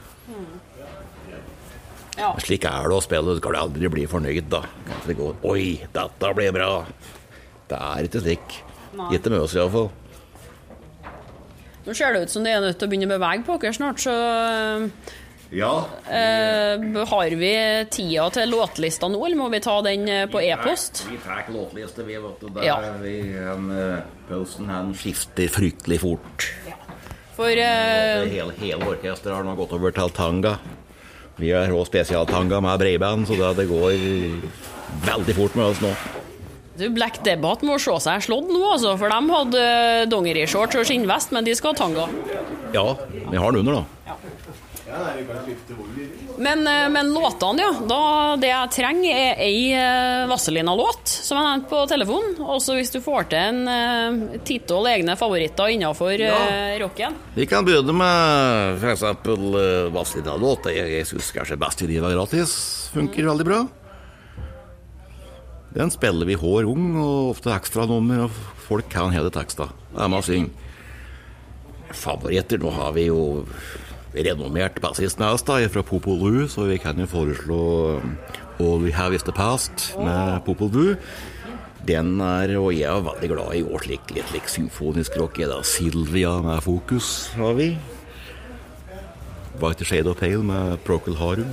Ja. 2.19 2.29
Slik 2.45 2.67
er 2.69 2.91
det 2.91 2.99
å 2.99 3.03
spille. 3.03 3.35
Du 3.35 3.41
skal 3.41 3.57
aldri 3.59 3.89
bli 3.91 4.05
fornøyd, 4.11 4.47
da. 4.53 4.63
Det 5.07 5.17
går 5.19 5.41
Oi, 5.49 5.81
dette 5.95 6.33
blir 6.37 6.55
bra. 6.55 6.71
Det 7.71 7.79
er 7.79 8.07
ikke 8.07 8.23
slik. 8.23 8.61
Ikke 9.17 9.33
med 9.33 9.41
oss, 9.41 9.57
iallfall. 9.57 9.91
Nå 11.83 11.97
ser 11.99 12.15
det 12.15 12.27
ut 12.27 12.31
som 12.31 12.45
det 12.47 12.53
er 12.55 12.63
nødt 12.63 12.79
til 12.79 12.87
å 12.87 12.93
begynne 12.93 13.09
å 13.09 13.17
bevege 13.17 13.47
på 13.47 13.57
dere 13.59 13.75
snart, 13.75 14.05
så 14.05 14.13
Ja. 15.53 15.85
eh, 16.09 17.07
har 17.09 17.31
vi 17.37 17.53
tida 17.91 18.29
til 18.33 18.49
låtlista 18.49 19.09
nå, 19.13 19.21
eller 19.27 19.37
må 19.37 19.51
vi 19.53 19.61
ta 19.61 19.75
den 19.85 20.07
eh, 20.09 20.25
på 20.33 20.41
e-post? 20.41 21.05
Vi 21.11 21.19
tar 21.21 21.51
låtliste, 21.53 22.07
vi, 22.09 22.17
vet 22.17 22.41
du. 22.41 22.63
Ja. 22.65 22.79
vi 23.03 23.19
en, 23.37 23.69
eh, 23.77 23.99
Pølsen 24.31 24.71
han 24.73 24.95
skifter 24.97 25.53
fryktelig 25.53 26.01
fort. 26.01 26.49
For 27.37 27.53
eh, 27.53 28.25
Hele, 28.33 28.57
hele 28.63 28.89
orkesteret 28.95 29.37
har 29.37 29.45
nå 29.45 29.53
gått 29.61 29.77
over 29.77 29.93
til 29.93 30.17
tanga. 30.17 30.57
Vi 31.37 31.53
har 31.53 31.69
òg 31.73 31.85
spesialtanga 31.89 32.61
med 32.65 32.81
breiband, 32.81 33.29
så 33.29 33.37
det, 33.37 33.53
det 33.61 33.69
går 33.69 33.93
veldig 35.05 35.37
fort 35.37 35.55
med 35.61 35.69
oss 35.69 35.85
nå. 35.85 35.93
du, 36.81 36.89
Black 36.97 37.21
debatt 37.25 37.65
må 37.65 37.77
se 37.81 37.93
seg 38.05 38.25
slått 38.25 38.49
nå, 38.49 38.61
altså, 38.73 38.97
for 39.01 39.13
de 39.13 39.37
hadde 39.37 39.65
dongerishorts 40.13 40.81
og 40.81 40.89
skinnvest, 40.89 41.33
men 41.37 41.45
de 41.45 41.57
skal 41.57 41.77
ha 41.77 41.83
tanga. 41.85 42.09
Ja, 42.73 42.87
vi 43.13 43.37
har 43.37 43.53
den 43.53 43.67
under, 43.67 43.83
da. 43.83 44.17
Men, 46.43 46.67
eh, 46.67 46.89
men 46.93 47.13
låtene, 47.15 47.63
ja. 47.65 47.71
Da, 47.89 48.01
det 48.41 48.51
jeg 48.51 48.73
trenger, 48.77 49.17
er 49.17 49.41
ei 49.43 49.73
eh, 49.77 50.27
Vazelina-låt, 50.31 51.09
som 51.09 51.41
jeg 51.41 51.49
nevnte 51.49 51.71
på 51.73 51.83
telefonen. 51.91 52.37
Også 52.45 52.77
hvis 52.77 52.93
du 52.93 53.01
får 53.05 53.31
til 53.33 53.41
en 53.41 53.63
uh, 53.69 54.39
titall 54.47 54.91
egne 54.93 55.17
favoritter 55.19 55.73
innafor 55.75 56.21
uh, 56.21 56.77
rocken. 56.83 57.17
Vi 57.37 57.49
kan 57.49 57.65
begynne 57.67 57.97
med 57.97 58.83
f.eks. 58.83 59.07
Uh, 59.27 59.91
Vazelina-låt. 59.95 60.71
Jeg, 60.73 60.93
jeg 60.99 61.11
syns 61.11 61.33
kanskje 61.37 61.61
Best 61.63 61.85
i 61.85 61.89
livet 61.91 62.11
er 62.11 62.19
gratis 62.19 62.57
funker 62.93 63.27
veldig 63.27 63.47
bra. 63.49 63.61
Den 65.73 65.93
spiller 65.93 66.29
vi 66.29 66.37
hår 66.37 66.69
ung, 66.69 66.91
og 67.01 67.31
ofte 67.33 67.53
ekstranummer, 67.55 68.27
og 68.27 68.59
folk 68.67 68.91
kan 68.93 69.15
hele 69.15 69.33
teksta. 69.33 69.71
Det 69.93 70.03
er 70.05 70.13
med 70.13 70.21
å 70.21 70.27
synge. 70.27 70.69
Favoritter 71.93 72.61
Nå 72.61 72.71
har 72.73 72.93
vi 72.97 73.07
jo 73.11 73.23
renommert 74.15 74.81
bassist 74.85 75.21
med 75.21 75.33
oss, 75.33 75.45
da, 75.49 75.61
fra 75.73 75.85
Popol 75.87 76.21
Vuh, 76.21 76.43
så 76.51 76.67
vi 76.69 76.79
kan 76.83 76.99
jo 77.01 77.09
foreslå 77.09 77.63
um, 78.03 78.17
All 78.61 78.83
We 78.85 78.93
Have 78.93 79.17
Is 79.17 79.25
The 79.25 79.35
Past 79.37 79.93
med 80.01 80.43
Popol 80.47 80.73
Vuh. 80.73 81.15
Den 81.83 82.21
er, 82.23 82.53
og 82.61 82.71
jeg 82.77 82.87
er 82.87 83.03
veldig 83.03 83.33
glad 83.33 83.57
i 83.59 83.65
år 83.67 83.83
slik, 83.83 84.13
litt 84.15 84.29
like 84.31 84.51
symfonisk 84.51 85.17
rock. 85.19 85.41
Er 85.43 85.51
da 85.51 85.63
Silvia 85.67 86.37
med 86.45 86.63
Fokus 86.63 87.33
har 87.35 87.57
vi. 87.59 87.73
White 89.59 89.85
Shade 89.85 90.11
of 90.11 90.21
Pale 90.21 90.45
med 90.47 90.79
Procol 90.87 91.19
Harum. 91.19 91.51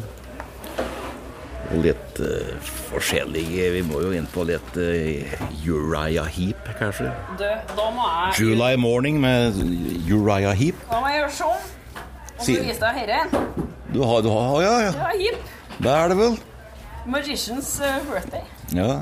Og 1.69 1.84
litt 1.86 2.22
uh, 2.26 2.69
forskjellige 2.89 3.67
Vi 3.76 3.82
må 3.86 4.00
jo 4.02 4.13
inn 4.17 4.26
på 4.34 4.41
litt 4.50 4.78
uh, 4.78 5.34
Uriah 5.65 6.30
Heap, 6.30 6.69
kanskje. 6.80 7.12
Du, 7.38 7.45
da 7.78 7.89
må 7.93 8.06
jeg 8.06 8.39
July 8.45 8.78
Morning 8.78 9.19
med 9.22 9.58
Uriah 10.10 10.54
Heap. 10.58 10.78
Da 10.89 11.02
må 11.02 11.12
jeg 11.12 11.24
gjøre 11.24 11.36
sånn. 11.41 11.67
Dette. 12.45 13.41
Du 13.93 14.04
har, 14.04 14.21
du 14.21 14.30
har 14.30 14.62
Ja, 14.63 14.75
ja. 14.86 14.91
Ja, 14.95 15.10
hipp. 15.17 15.41
Det 15.80 15.91
er 15.91 16.12
det 16.12 16.17
vel. 16.19 16.38
Magician's 17.10 17.71
eh, 17.82 17.99
birthday. 18.10 18.43
Ja. 18.75 19.02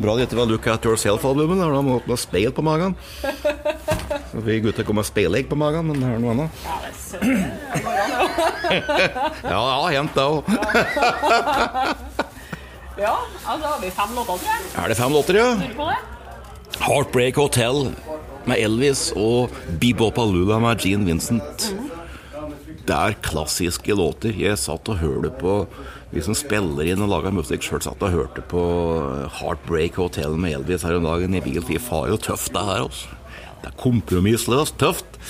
Bra 0.00 0.14
det 0.16 0.26
heter 0.26 0.46
Look 0.46 0.66
At 0.66 0.84
Yourself-albumet. 0.84 1.60
Da 1.60 1.80
må 1.84 2.00
du 2.04 2.10
ha 2.12 2.18
speil 2.20 2.52
på 2.52 2.62
magen. 2.64 2.96
Så 3.22 4.42
vi 4.46 4.60
gutter 4.60 4.84
kommer 4.84 5.02
med 5.02 5.08
speilegg 5.08 5.48
på 5.50 5.56
magen, 5.58 5.88
men 5.90 6.00
det 6.02 6.08
er 6.10 6.18
noe 6.22 6.34
annet. 6.34 6.50
Ja, 6.64 6.76
det 6.84 6.90
er 6.90 7.34
an, 7.74 7.90
ja. 8.10 8.24
Ja, 9.44 9.60
ja, 9.60 9.88
hendt 9.96 10.14
det 10.18 10.24
òg. 10.26 10.44
Ja, 13.00 13.14
altså 13.48 13.64
har 13.64 13.78
vi 13.80 13.88
fem 13.96 14.10
låter, 14.12 14.36
tror 14.36 14.50
jeg. 14.50 14.64
Er 14.76 14.90
det 14.92 14.96
fem 14.98 15.12
låter, 15.14 15.36
ja? 15.38 15.94
Heartbreak 16.84 17.38
Hotel 17.40 17.94
med 18.44 18.60
Elvis 18.60 19.06
og 19.16 19.54
Bebopalula 19.80 20.58
med 20.60 20.84
Gene 20.84 21.08
Vincent. 21.08 21.70
Det 22.90 22.96
er 22.98 23.14
klassiske 23.22 23.94
låter. 23.94 24.34
Jeg 24.34 24.58
satt 24.58 24.88
og 24.90 24.98
hørte 24.98 25.30
på 25.38 25.52
Vi 26.10 26.22
som 26.26 26.34
spiller 26.34 26.88
inn 26.90 27.04
og 27.04 27.12
lager 27.12 27.30
musikk 27.30 27.62
sjøl, 27.62 27.78
satt 27.84 28.02
og 28.02 28.10
hørte 28.10 28.42
på 28.50 28.62
Heartbreak 29.36 29.94
Hotel 30.00 30.34
med 30.34 30.56
Elvis 30.56 30.82
her 30.82 30.96
om 30.98 31.06
dagen 31.06 31.36
i 31.38 31.42
bil. 31.44 31.60
Fy 31.62 31.78
faen, 31.78 32.10
så 32.10 32.18
tøft 32.32 32.50
det 32.56 32.64
her, 32.66 32.88
altså. 32.88 33.14
Det 33.62 33.70
er 33.70 33.76
kompromissløst 33.78 34.74
tøft. 34.82 35.20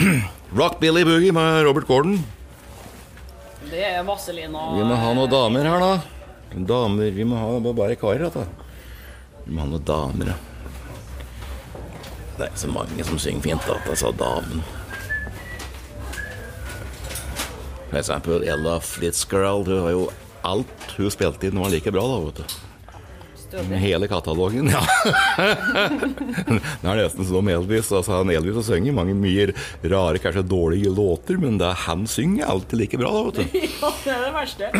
Rock 0.58 0.80
Billy 0.80 1.04
Boogie 1.04 1.36
med 1.36 1.60
Robert 1.66 1.90
Gordon. 1.90 2.22
Det 3.68 3.84
er 3.84 4.00
Vazelina. 4.08 4.70
Vi 4.72 4.88
må 4.88 4.96
ha 4.96 5.12
noen 5.12 5.32
damer 5.32 5.68
her, 5.68 5.84
da. 5.84 6.56
Damer 6.72 7.12
Vi 7.12 7.28
må 7.28 7.36
ha 7.36 7.60
bare 7.68 8.00
karer, 8.00 8.30
dette. 8.30 8.48
Vi 9.44 9.52
må 9.52 9.66
ha 9.66 9.74
noen 9.74 9.90
damer, 9.92 10.32
ja. 10.32 10.40
Det 12.38 12.46
er 12.46 12.48
ikke 12.48 12.64
så 12.64 12.72
mange 12.72 13.12
som 13.12 13.20
synger 13.20 13.50
fint, 13.50 13.68
da. 13.68 13.98
Sa 13.98 14.16
damen. 14.16 14.64
Eksempel 17.92 18.42
Ella 18.48 18.80
Fitzgerald. 18.80 19.68
Hun 19.68 19.82
har 19.84 19.90
jo 19.90 20.10
alt 20.42 20.92
hun 20.96 21.10
spilte 21.10 21.48
inn, 21.48 21.60
var 21.60 21.70
like 21.70 21.92
bra, 21.92 22.02
da, 22.08 22.20
vet 22.26 22.36
du. 22.42 22.60
Med 23.68 23.78
hele 23.82 24.08
katalogen, 24.08 24.70
ja. 24.72 24.80
det 26.80 26.88
er 26.88 27.00
nesten 27.02 27.26
som 27.28 27.48
Elvis. 27.52 27.90
Altså, 27.92 28.14
han 28.22 28.30
Elvis 28.32 28.56
har 28.56 28.64
synger 28.64 28.96
mange 28.96 29.12
mye 29.12 29.50
rare, 29.92 30.16
kanskje 30.24 30.44
dårlige 30.48 30.88
låter, 30.88 31.36
men 31.36 31.58
det 31.60 31.68
han 31.84 32.06
synger, 32.08 32.46
er 32.46 32.54
alltid 32.54 32.80
like 32.80 33.00
bra, 33.02 33.12
da, 33.12 33.26
vet 33.28 33.36
du. 33.52 33.58
Ja, 33.82 33.92
det 34.04 34.14
er 34.14 34.24
det 34.24 34.32
verste. 34.38 34.72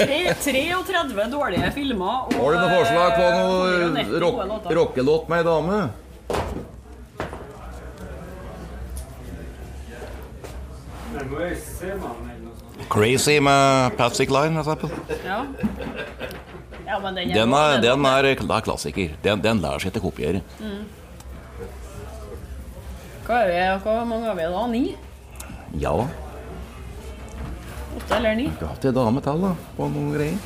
Tre, 0.00 0.18
33 0.42 1.28
dårlige 1.30 1.70
filmer. 1.76 2.26
Og, 2.26 2.34
Har 2.40 2.56
du 2.56 2.60
noe 2.64 2.74
forslag 2.80 3.14
på 3.14 3.24
eh, 3.30 3.38
noe 3.38 3.72
190 3.86 4.20
rock, 4.26 4.70
rockelåt 4.80 5.30
med 5.30 5.44
ei 5.44 5.48
dame? 5.52 5.80
Crazy 12.88 13.40
med 13.40 13.96
Patsy 13.96 14.26
Cline, 14.26 14.62
for 14.62 14.72
eksempel. 14.72 15.18
Ja. 15.26 15.40
ja, 16.86 16.98
men 17.02 17.14
den 17.14 17.30
er, 17.30 17.34
Den 17.34 17.52
er, 17.52 17.80
den 17.82 18.06
er, 18.06 18.30
er 18.32 18.62
klassiker. 18.64 19.16
Den, 19.22 19.42
den 19.42 19.60
lærer 19.64 19.82
seg 19.82 19.92
ikke 19.92 20.06
kopiere. 20.08 20.40
Hva 23.28 23.42
er 23.44 23.50
vi, 23.50 23.58
hva 23.84 23.98
mange 24.08 24.30
har 24.30 24.38
vi 24.38 24.46
da? 24.48 24.66
Ni? 24.72 24.84
Ja, 25.82 25.92
Åtte 27.98 28.14
eller 28.16 28.34
ni? 28.34 28.46
Vi 28.46 28.64
har 28.64 28.72
hatt 28.72 28.84
ei 28.86 28.94
dame 28.94 29.20
til, 29.24 29.42
da, 29.42 29.50
på 29.76 29.88
noen 29.90 30.14
greier. 30.14 30.38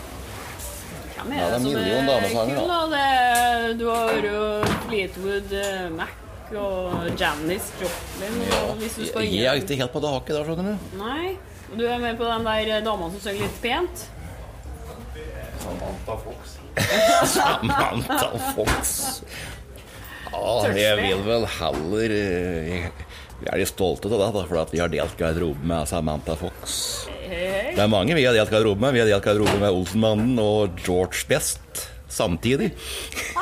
Hvem 1.13 1.35
Ja, 1.37 1.45
det 1.47 1.55
er 1.55 1.61
som 1.61 2.41
er 2.41 2.57
kul, 2.57 2.73
da? 2.73 2.81
Det, 2.95 3.79
du 3.79 3.85
har 3.91 4.27
jo 4.27 4.43
Fleetwood 4.89 5.55
eh, 5.61 5.85
Mac 5.95 6.22
og 6.59 7.07
Janis 7.19 7.71
Joplin. 7.81 8.41
Og 8.63 8.75
hvis 8.81 8.99
du 8.99 9.07
skal 9.09 9.29
Jeg 9.29 9.49
er 9.51 9.61
ikke 9.63 9.79
helt 9.81 9.93
på 9.95 10.03
det 10.03 10.13
hakket 10.15 10.37
der, 10.37 10.49
skjønner 10.49 10.73
du. 10.73 10.99
Nei. 11.01 11.37
Og 11.73 11.79
du 11.81 11.87
er 11.89 12.03
med 12.03 12.19
på 12.21 12.27
den 12.29 12.49
der 12.49 12.85
dama 12.85 13.09
som 13.15 13.23
synger 13.25 13.47
litt 13.47 13.63
pent? 13.63 14.05
Samantha 15.63 16.19
Fox. 16.25 16.59
Samantha 17.37 18.31
Fox. 18.57 19.23
Ja, 20.33 20.53
jeg 20.73 20.97
vil 21.03 21.25
vel 21.27 21.47
heller 21.59 22.15
eh, 22.17 22.87
Vi 23.43 23.49
er 23.51 23.61
litt 23.61 23.69
stolte 23.69 24.09
av 24.09 24.33
det, 24.33 24.45
for 24.49 24.61
at 24.63 24.73
vi 24.73 24.81
har 24.81 24.93
delt 24.93 25.17
garderobe 25.19 25.69
med 25.69 25.89
Samantha 25.91 26.37
Fox. 26.41 26.79
Det 27.33 27.81
er 27.81 27.89
mange 27.91 28.17
vi 28.17 28.25
har 28.27 28.37
delt 28.37 28.53
garderobe 28.53 28.85
med. 28.85 28.97
Vi 28.97 29.03
har 29.03 29.09
delt 29.11 29.25
garderobe 29.25 29.57
med 29.61 29.73
Olsenmannen 29.73 30.37
og 30.43 30.77
George 30.85 31.25
Best 31.31 31.89
samtidig. 32.13 32.73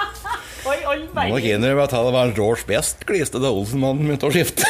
Oi, 0.61 0.77
all 0.85 1.05
Må 1.15 1.27
nok 1.37 1.47
innrømme 1.49 1.85
at 1.87 1.95
det 1.95 2.13
var 2.15 2.33
George 2.37 2.67
Best 2.69 3.05
gliste 3.09 3.41
da 3.41 3.49
Olsenmannen 3.55 4.05
begynte 4.05 4.29
å 4.29 4.35
skifte. 4.35 4.67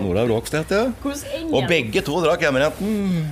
Nora 0.00 0.22
Bråkstedt, 0.24 0.70
ja. 0.70 0.84
Og 1.50 1.66
begge 1.68 2.02
to 2.06 2.20
drakk 2.22 2.44
hjemmeretten. 2.46 3.24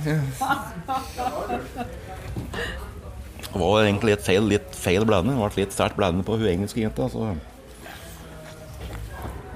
Det 3.49 3.57
var 3.57 3.85
egentlig 3.85 4.13
litt 4.13 4.25
feil, 4.25 4.49
litt 4.51 4.75
feil 4.77 5.05
blanding. 5.07 5.39
Ble 5.39 5.63
litt 5.63 5.73
sterkt 5.73 5.97
blanding 5.97 6.25
på 6.27 6.37
hun 6.37 6.49
engelske 6.51 6.83
jenta. 6.83 7.07
Så. 7.09 7.31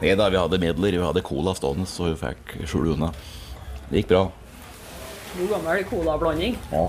Nei 0.01 0.15
da, 0.19 0.29
vi 0.31 0.39
hadde 0.39 0.61
midler. 0.63 0.95
Vi 0.97 1.03
hadde 1.03 1.25
cola 1.25 1.53
stående, 1.57 1.85
så 1.89 2.09
hun 2.09 2.17
fikk 2.19 2.55
skjul 2.63 2.93
unna. 2.95 3.11
Det 3.89 4.01
gikk 4.01 4.13
bra. 4.15 4.23
God 5.33 5.53
gammel 5.57 5.85
colablanding. 5.91 6.57
Ja. 6.71 6.87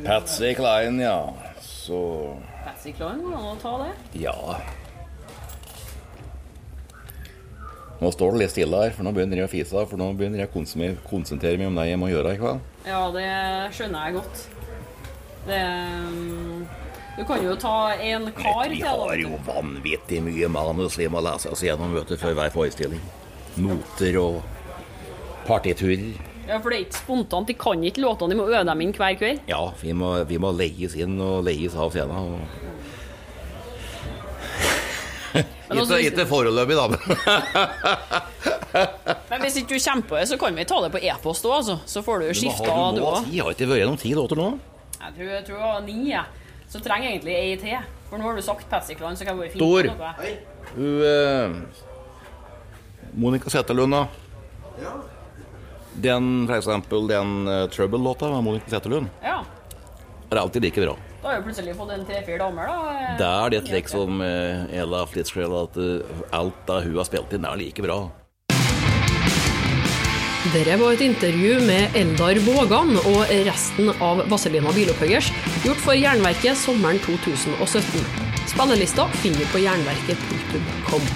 Patsy 0.00 0.54
Klein, 0.56 1.00
ja. 1.00 1.34
Så 1.60 1.98
Patsy 2.64 2.92
Klein, 2.96 3.20
må 3.26 3.42
det 3.52 3.60
ta 3.62 3.74
det? 3.84 3.92
ja. 4.24 4.60
Nå 8.02 8.10
står 8.10 8.32
det 8.34 8.38
litt 8.40 8.50
stille 8.50 8.78
her, 8.82 8.90
for 8.96 9.06
nå 9.06 9.12
begynner 9.14 9.38
jeg 9.38 9.46
å 9.46 9.50
fise. 9.52 9.82
For 9.86 10.00
nå 10.00 10.08
begynner 10.18 10.40
jeg 10.42 10.48
å 10.50 10.94
konsentrere 11.06 11.54
meg 11.60 11.68
om 11.70 11.76
det 11.78 11.84
jeg 11.86 12.00
må 12.02 12.08
gjøre 12.10 12.32
i 12.34 12.38
kveld. 12.40 12.64
Ja, 12.88 13.02
det 13.14 13.26
skjønner 13.76 14.08
jeg 14.08 14.16
godt. 14.16 14.40
Det 15.46 15.60
um, 15.62 16.64
Du 17.14 17.22
kan 17.28 17.44
jo 17.46 17.54
ta 17.62 17.76
en 17.94 18.26
kar 18.34 18.64
til. 18.66 18.74
Vi 18.74 18.82
har 18.88 19.14
jo 19.22 19.38
vanvittig 19.46 20.18
mye 20.26 20.50
manus 20.50 20.98
vi 20.98 21.06
må 21.12 21.22
lese 21.22 21.52
oss 21.54 21.62
gjennom 21.62 21.94
vet 21.94 22.10
du, 22.10 22.16
før 22.18 22.34
hver 22.40 22.50
forestilling. 22.50 23.06
Noter 23.62 24.18
og 24.18 24.42
partiturer. 25.46 26.18
Ja, 26.52 26.58
for 26.60 26.68
det 26.68 26.76
er 26.76 26.84
ikke 26.84 26.98
spontant. 27.00 27.48
De 27.48 27.54
kan 27.56 27.80
ikke 27.88 28.02
låtene, 28.04 28.34
de 28.34 28.36
må 28.36 28.44
øve 28.50 28.60
dem 28.68 28.80
inn 28.84 28.92
hver 28.92 29.14
kveld. 29.16 29.38
Ja, 29.48 29.62
vi 29.80 29.94
må, 29.96 30.12
vi 30.28 30.36
må 30.42 30.50
leies 30.52 30.92
inn 31.00 31.14
og 31.24 31.46
leies 31.48 31.72
av 31.80 31.88
scenen. 31.94 32.12
Og... 32.12 32.40
Altså, 35.72 35.96
ikke, 35.96 36.10
ikke 36.12 36.26
foreløpig, 36.28 36.76
da. 36.76 36.86
men- 39.30 39.40
hvis 39.46 39.56
ikke 39.62 39.72
du 39.72 39.78
kommer 39.80 40.04
på 40.10 40.18
det, 40.18 40.26
så 40.28 40.36
kan 40.40 40.56
vi 40.60 40.64
ta 40.68 40.80
det 40.84 40.90
på 40.92 41.00
e-post 41.00 41.46
òg, 41.48 41.54
altså. 41.62 41.78
Så 41.88 42.02
får 42.04 42.20
du 42.20 42.26
skifta, 42.36 42.68
har 42.76 42.92
du 42.92 43.00
òg. 43.00 43.24
ti? 43.24 43.38
Har 43.40 43.50
ikke 43.56 43.68
vært 43.70 43.80
gjennom 43.80 43.96
ti 44.02 44.12
låter 44.18 44.36
nå? 44.42 44.50
Jeg 44.98 45.10
tror, 45.16 45.30
jeg 45.32 45.44
tror 45.48 45.56
det 45.56 45.64
var 45.70 45.80
ni, 45.86 45.96
jeg. 46.12 46.26
Så 46.68 46.80
trenger 46.84 47.08
jeg 47.08 47.14
egentlig 47.16 47.36
ei 47.38 47.56
til. 47.60 47.88
For 48.10 48.20
nå 48.20 48.28
har 48.28 48.36
du 48.36 48.42
sagt 48.44 48.68
Klein, 48.68 49.16
så 49.16 49.24
kan 49.24 49.32
jeg 49.32 49.40
bare 49.40 49.52
finne 49.54 49.64
Tor. 49.64 49.82
på 49.88 49.94
noe. 49.96 50.12
Hun 50.76 50.92
eh, 51.08 51.48
Monica 53.24 53.48
Sæterlund, 53.52 53.92
da. 53.96 54.02
Den, 55.94 56.46
for 56.48 56.56
eksempel, 56.56 57.06
den 57.08 57.48
uh, 57.48 57.66
Trouble-låta 57.68 58.30
med 58.32 58.44
Monica 58.44 58.70
Zetterlund 58.70 59.10
Ja. 59.22 59.42
er 60.30 60.36
alltid 60.40 60.62
like 60.62 60.80
bra. 60.80 60.96
Da 61.22 61.28
har 61.28 61.36
jo 61.36 61.42
plutselig 61.44 61.74
fått 61.76 61.90
en 61.92 62.06
tre-fire 62.08 62.38
damer, 62.40 62.66
da. 62.66 63.16
Det 63.18 63.26
er 63.28 63.50
det 63.52 63.60
liksom 63.70 64.20
uh, 64.24 64.72
Ella 64.74 65.04
Flitzscrell 65.06 65.52
at 65.60 65.76
uh, 65.76 66.00
alt 66.32 66.64
da 66.66 66.80
hun 66.80 66.96
har 66.96 67.04
spilt 67.06 67.32
inn, 67.36 67.44
er 67.44 67.60
like 67.60 67.84
bra. 67.84 67.98
Dette 70.52 70.74
var 70.80 70.96
et 70.96 71.04
intervju 71.04 71.60
med 71.68 71.94
Eldar 71.96 72.40
Vågan 72.44 72.96
og 72.98 73.20
resten 73.46 73.92
av 74.02 74.24
Vazelina 74.32 74.72
Bilopphøggers, 74.74 75.28
gjort 75.62 75.78
for 75.84 75.94
Jernverket 75.96 76.58
sommeren 76.58 76.98
2017. 77.04 78.02
Spillelista 78.50 79.06
finner 79.22 79.38
du 79.44 79.52
på 79.52 79.62
jernverket.com. 79.62 81.06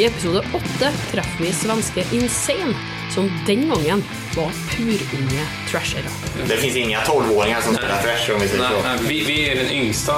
I 0.00 0.06
episode 0.08 0.40
åtte 0.56 0.88
treffer 1.12 1.44
vi 1.44 1.52
svenske 1.54 2.02
Insane, 2.16 2.72
som 3.14 3.30
den 3.46 3.68
gangen 3.70 4.04
var 4.36 4.50
purunge 4.70 5.44
trashere. 5.70 6.10
Det 6.48 6.56
fins 6.56 6.76
ingen 6.76 7.00
12-åringar 7.00 7.60
som 7.60 7.74
spiller 7.74 8.02
trash? 8.02 8.34
om 8.34 8.40
vi 8.40 8.48
så. 8.48 8.56
nej, 8.56 8.98
vi, 9.08 9.24
vi 9.24 9.36
er 9.50 9.54
den 9.62 9.70
yngste 9.70 10.12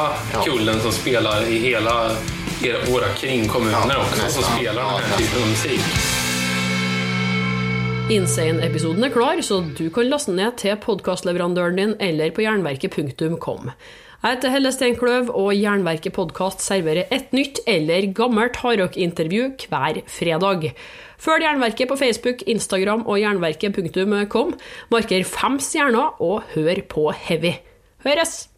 kullen 0.44 0.80
som 0.80 0.92
spiller 0.92 1.48
i 1.48 1.58
hele 1.58 1.92
era, 2.64 2.78
våre 2.88 3.08
kringkommuner 3.18 3.94
Ja, 3.94 4.00
också, 4.00 4.20
som 4.28 4.42
spiller 4.42 4.72
spelar 4.72 4.82
den 4.82 4.92
Ja, 4.92 5.00
här 5.10 5.18
typen 5.18 5.42
av 5.42 5.48
musik. 5.48 5.80
Insane-episoden 8.10 9.04
er 9.04 9.10
klar, 9.10 9.40
så 9.42 9.60
du 9.78 9.90
kan 9.90 10.08
laste 10.08 10.30
ned 10.30 10.54
til 10.62 10.76
podkastleverandøren 10.78 11.76
din 11.76 11.94
eller 12.00 12.30
på 12.30 12.44
jernverket.com. 12.44 13.70
Jeg 14.22 14.32
heter 14.32 14.52
Helle 14.54 14.70
Steinkløv, 14.72 15.28
og 15.36 15.50
Jernverket 15.52 16.14
podkast 16.16 16.64
serverer 16.64 17.12
et 17.12 17.34
nytt 17.36 17.60
eller 17.68 18.08
gammelt 18.16 18.56
hardrock-intervju 18.62 19.50
hver 19.68 20.00
fredag. 20.08 20.70
Følg 21.20 21.44
Jernverket 21.44 21.92
på 21.92 22.00
Facebook, 22.00 22.42
Instagram 22.48 23.04
og 23.04 23.20
jernverket.com. 23.20 24.56
Marker 24.90 25.30
fem 25.36 25.60
stjerner 25.60 26.16
og 26.24 26.42
hør 26.56 26.84
på 26.88 27.10
Heavy. 27.12 27.58
Høres! 28.08 28.55